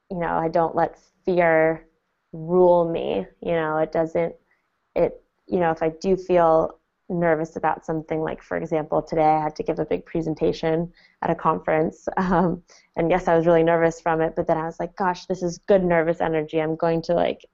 [0.10, 1.88] you know, I don't let fear
[2.34, 3.26] rule me.
[3.42, 4.36] You know, it doesn't.
[4.96, 6.79] It you know, if I do feel
[7.10, 10.92] nervous about something, like for example, today I had to give a big presentation
[11.22, 12.64] at a conference, um,
[12.96, 14.36] and yes, I was really nervous from it.
[14.36, 16.62] But then I was like, gosh, this is good nervous energy.
[16.62, 17.46] I'm going to like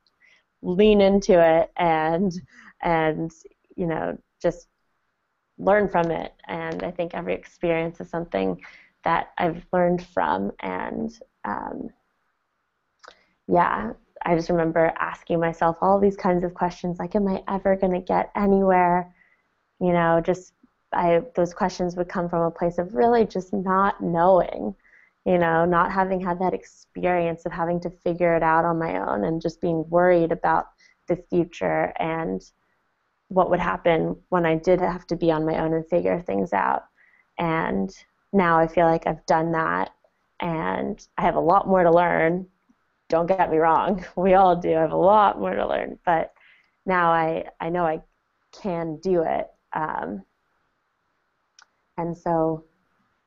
[0.62, 2.34] lean into it and
[2.82, 3.32] and
[3.76, 4.68] you know just
[5.58, 6.34] learn from it.
[6.48, 8.62] And I think every experience is something
[9.04, 10.52] that I've learned from.
[10.60, 11.12] And
[11.46, 11.90] um,
[13.48, 13.94] yeah,
[14.26, 17.94] I just remember asking myself all these kinds of questions like, am I ever going
[17.94, 19.14] to get anywhere?
[19.80, 20.54] You know, just
[20.94, 24.76] I, those questions would come from a place of really just not knowing,
[25.26, 28.98] you know, not having had that experience of having to figure it out on my
[28.98, 30.68] own and just being worried about
[31.08, 32.42] the future and
[33.28, 36.54] what would happen when I did have to be on my own and figure things
[36.54, 36.84] out.
[37.38, 37.94] And
[38.32, 39.92] now I feel like I've done that
[40.40, 42.48] and I have a lot more to learn.
[43.10, 44.74] Don't get me wrong, we all do.
[44.76, 46.34] I have a lot more to learn, but
[46.86, 48.02] now I, I know I
[48.62, 49.48] can do it.
[49.76, 50.24] Um,
[51.98, 52.66] and so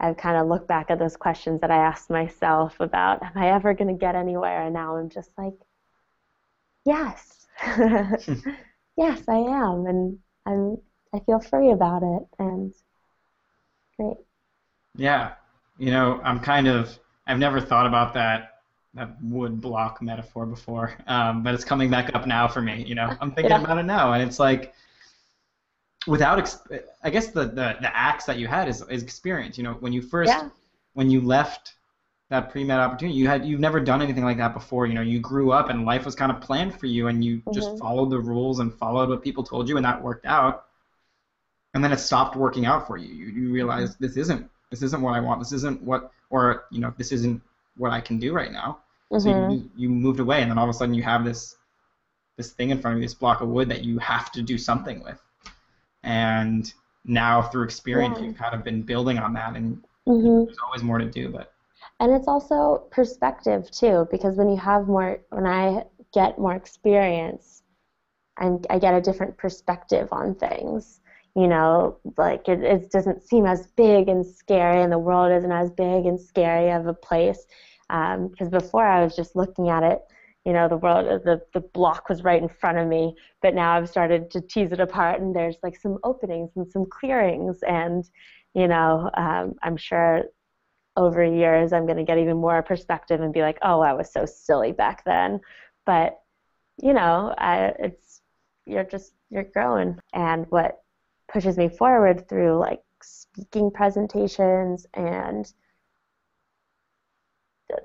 [0.01, 3.51] I've kind of looked back at those questions that I asked myself about, am I
[3.51, 4.63] ever going to get anywhere?
[4.63, 5.55] And now I'm just like,
[6.85, 7.47] yes.
[8.97, 10.79] yes, I am, and I'm
[11.13, 12.75] I feel free about it, and
[13.97, 14.17] great.
[14.97, 15.33] Yeah,
[15.79, 18.61] you know, I'm kind of I've never thought about that
[18.95, 22.85] that wood block metaphor before, um, but it's coming back up now for me.
[22.87, 23.63] You know, I'm thinking yeah.
[23.63, 24.75] about it now, and it's like
[26.09, 29.57] without exp- I guess the, the the axe that you had is, is experience.
[29.59, 30.49] You know, when you first yeah.
[30.95, 31.75] when you left
[32.31, 33.19] that pre-med opportunity.
[33.19, 34.87] You had you've never done anything like that before.
[34.87, 37.39] You know, you grew up and life was kind of planned for you, and you
[37.39, 37.53] mm-hmm.
[37.53, 40.67] just followed the rules and followed what people told you, and that worked out.
[41.75, 43.13] And then it stopped working out for you.
[43.13, 44.05] You, you realized mm-hmm.
[44.05, 45.41] this isn't this isn't what I want.
[45.41, 47.41] This isn't what, or you know, this isn't
[47.77, 48.81] what I can do right now.
[49.11, 49.23] Mm-hmm.
[49.23, 51.57] So you, you moved away, and then all of a sudden you have this
[52.37, 54.59] this thing in front of you, this block of wood that you have to do
[54.59, 55.21] something with.
[56.03, 56.73] And
[57.05, 58.27] now through experience, yeah.
[58.27, 60.45] you've kind of been building on that, and mm-hmm.
[60.45, 61.29] there's always more to do.
[61.31, 61.53] But
[62.01, 65.83] and it's also perspective too because when you have more when i
[66.13, 67.63] get more experience
[68.39, 71.01] and i get a different perspective on things
[71.35, 75.53] you know like it, it doesn't seem as big and scary and the world isn't
[75.53, 77.47] as big and scary of a place
[77.89, 80.03] because um, before i was just looking at it
[80.49, 83.15] you know the world the, the block was right in front of me.
[83.43, 86.87] But now i've started to tease it apart and there's like some openings and some
[86.99, 87.59] clearings.
[87.63, 88.05] And
[88.55, 90.25] you know um, i'm sure
[90.99, 94.13] over years I'm going to get even more perspective and be like, oh, I was
[94.13, 95.41] so silly back then.
[95.87, 96.21] But
[96.83, 98.21] you know, I, it's
[98.67, 100.83] you're just you're growing, and what
[101.33, 105.51] pushes me forward through like speaking presentations and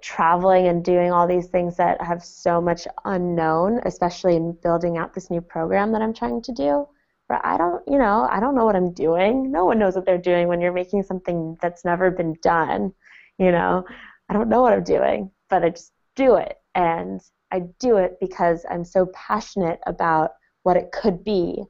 [0.01, 5.13] traveling and doing all these things that have so much unknown, especially in building out
[5.13, 6.87] this new program that I'm trying to do.
[7.29, 9.51] But I don't, you know, I don't know what I'm doing.
[9.51, 12.93] No one knows what they're doing when you're making something that's never been done
[13.37, 13.85] you know
[14.29, 17.21] i don't know what i'm doing but i just do it and
[17.51, 20.31] i do it because i'm so passionate about
[20.63, 21.61] what it could be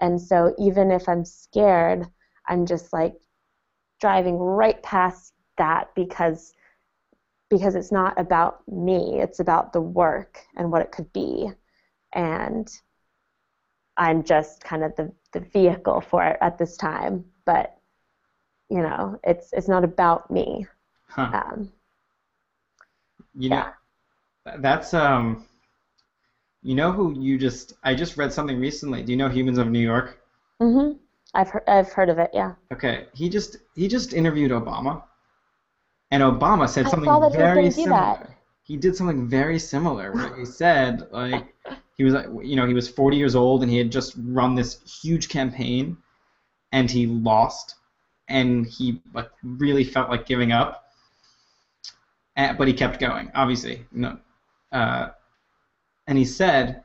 [0.00, 2.06] and so even if i'm scared
[2.48, 3.14] i'm just like
[4.00, 6.54] driving right past that because
[7.52, 11.52] because it's not about me it's about the work and what it could be
[12.14, 12.70] and
[13.96, 17.24] I'm just kind of the, the vehicle for it at this time.
[17.46, 17.76] But
[18.70, 20.66] you know, it's it's not about me.
[21.08, 21.34] Huh.
[21.34, 21.72] Um,
[23.34, 23.72] You know, yeah.
[24.58, 25.46] that's um.
[26.62, 27.74] You know who you just?
[27.84, 29.04] I just read something recently.
[29.04, 30.18] Do you know Humans of New York?
[30.60, 30.92] hmm
[31.34, 32.30] I've heard I've heard of it.
[32.32, 32.54] Yeah.
[32.72, 35.04] Okay, he just he just interviewed Obama,
[36.12, 38.36] and Obama said I something saw that he was very similar.
[38.64, 41.54] He did something very similar where he said like
[41.96, 45.00] he was you know he was 40 years old and he had just run this
[45.02, 45.96] huge campaign,
[46.70, 47.76] and he lost,
[48.28, 50.84] and he like really felt like giving up,
[52.36, 53.30] and, but he kept going.
[53.34, 54.18] Obviously, no,
[54.70, 55.08] uh,
[56.06, 56.84] and he said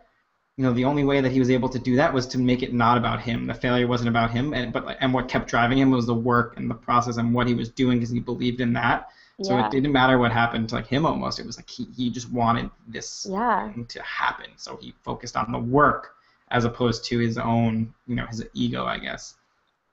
[0.57, 2.63] you know the only way that he was able to do that was to make
[2.63, 3.45] it not about him.
[3.45, 6.57] The failure wasn't about him, and but and what kept driving him was the work
[6.57, 9.09] and the process and what he was doing because he believed in that.
[9.43, 9.67] So yeah.
[9.67, 11.39] it didn't matter what happened to like him almost.
[11.39, 13.71] It was like he, he just wanted this yeah.
[13.71, 14.47] thing to happen.
[14.55, 16.15] So he focused on the work
[16.49, 19.35] as opposed to his own, you know, his ego, I guess.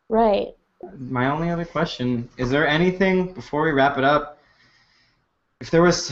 [0.09, 0.55] Right.
[0.99, 4.39] My only other question, is there anything before we wrap it up?
[5.61, 6.11] If there was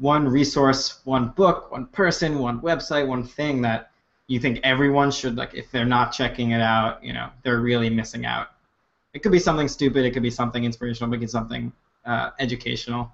[0.00, 3.90] one resource, one book, one person, one website, one thing that
[4.28, 7.90] you think everyone should like if they're not checking it out, you know, they're really
[7.90, 8.48] missing out.
[9.12, 11.72] It could be something stupid, it could be something inspirational, it could be something
[12.06, 13.12] uh, educational.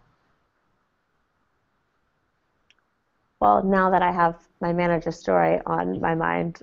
[3.40, 6.62] Well, now that I have my manager story on my mind,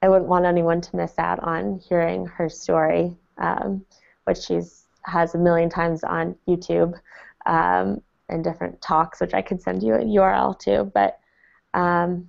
[0.00, 3.84] I wouldn't want anyone to miss out on hearing her story, um,
[4.24, 6.98] which she's has a million times on YouTube
[7.44, 10.84] um, and different talks, which I could send you a URL to.
[10.84, 11.18] But
[11.74, 12.28] um,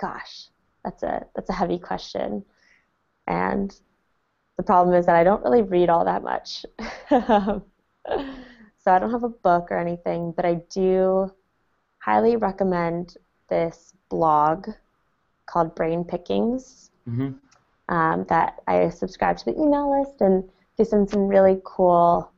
[0.00, 0.48] gosh,
[0.84, 2.44] that's a that's a heavy question,
[3.26, 3.74] and
[4.56, 6.64] the problem is that I don't really read all that much.
[7.10, 7.62] so
[8.86, 11.30] I don't have a book or anything, but I do
[11.98, 13.16] highly recommend
[13.48, 14.68] this blog
[15.46, 17.32] called Brain Pickings hmm
[17.88, 22.30] um, that I subscribe to the email list and they send some really cool,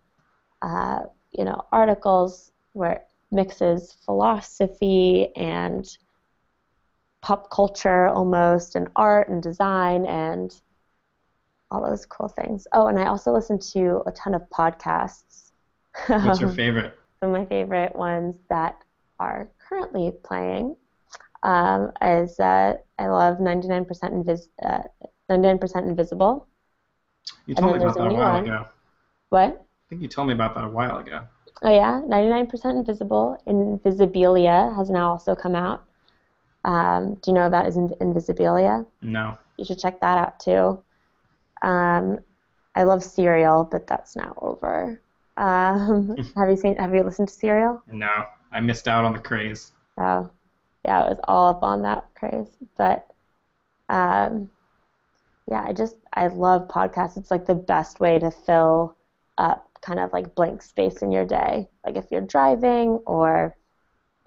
[0.63, 1.01] uh,
[1.33, 5.87] you know, articles where it mixes philosophy and
[7.23, 10.61] pop culture almost and art and design and
[11.71, 12.67] all those cool things.
[12.73, 15.53] Oh, and I also listen to a ton of podcasts.
[16.07, 16.97] What's your favorite?
[17.21, 18.77] some of my favorite ones that
[19.19, 20.77] are currently playing
[21.43, 24.83] um, is uh, I love 99% Invis- uh,
[25.31, 26.47] 99% Invisible.
[27.47, 28.45] You told me about that a while one.
[28.45, 28.67] ago.
[29.31, 29.49] What?
[29.49, 31.27] I think you told me about that a while ago.
[31.63, 33.39] Oh yeah, 99% Invisible.
[33.47, 35.85] Invisibilia has now also come out.
[36.65, 38.87] Um, do you know about is Invisibilia?
[39.03, 39.39] No.
[39.57, 40.83] You should check that out too.
[41.63, 42.19] Um,
[42.75, 45.01] I love Serial, but that's now over.
[45.37, 46.77] Um, have you seen?
[46.77, 47.83] Have you listened to Serial?
[47.91, 48.25] No.
[48.53, 49.73] I missed out on the craze.
[49.99, 50.31] So,
[50.85, 52.49] yeah, it was all up on that craze.
[52.77, 53.07] But,
[53.89, 54.51] um,
[55.51, 57.17] yeah, I just, I love podcasts.
[57.17, 58.97] It's like the best way to fill
[59.39, 61.69] up kind of like blank space in your day.
[61.85, 63.57] Like if you're driving or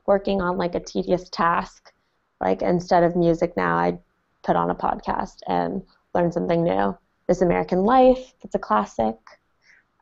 [0.05, 1.91] working on like a tedious task,
[2.39, 3.97] like instead of music now, I
[4.43, 5.84] put on a podcast and
[6.16, 6.97] learn something new.
[7.28, 9.16] This American Life, it's a classic.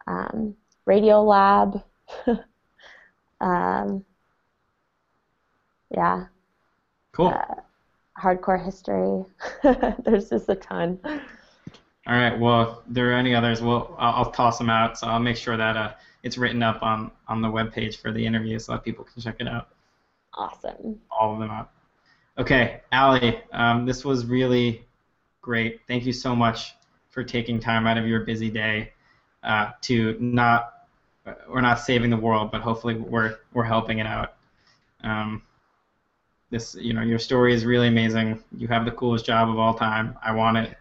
[0.06, 0.56] Um,
[0.86, 1.82] Radio Lab.
[3.42, 4.04] um,
[5.94, 6.26] yeah,
[7.14, 7.28] Cool.
[7.28, 7.56] uh,
[8.22, 9.26] hardcore history.
[10.06, 11.00] There's just a ton.
[12.08, 12.38] All right.
[12.38, 14.98] Well, if there are any others, well, I'll, I'll toss them out.
[14.98, 15.94] So I'll make sure that uh,
[16.24, 19.22] it's written up on on the web page for the interview so that people can
[19.22, 19.70] check it out.
[20.34, 21.00] Awesome.
[21.12, 21.72] All of them out.
[22.38, 24.86] Okay, Allie, um, this was really
[25.42, 25.82] great.
[25.88, 26.76] Thank you so much
[27.10, 28.94] for taking time out of your busy day
[29.44, 30.74] uh, to not
[31.50, 34.36] we're not saving the world, but hopefully we're we're helping it out.
[35.04, 35.42] Um,
[36.50, 38.42] this, you know, your story is really amazing.
[38.58, 40.18] You have the coolest job of all time.
[40.24, 40.78] I want it.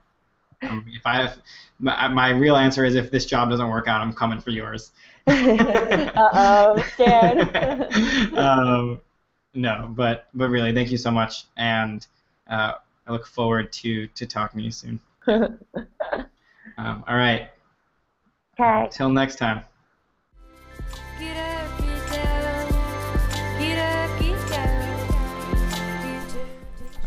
[0.63, 1.39] Um, if I have,
[1.79, 4.93] my, my real answer is if this job doesn't work out, I'm coming for yours.
[5.27, 7.57] uh oh, scared.
[8.37, 9.01] um,
[9.55, 12.07] no, but but really, thank you so much, and
[12.49, 12.75] uh,
[13.07, 15.01] I look forward to to talking to you soon.
[16.79, 17.49] Um, all right,
[18.61, 18.89] okay.
[18.91, 19.65] till next time.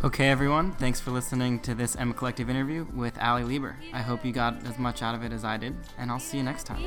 [0.01, 3.75] Okay, everyone, thanks for listening to this Emma Collective interview with Allie Lieber.
[3.91, 6.37] I hope you got as much out of it as I did, and I'll see
[6.37, 6.79] you next time.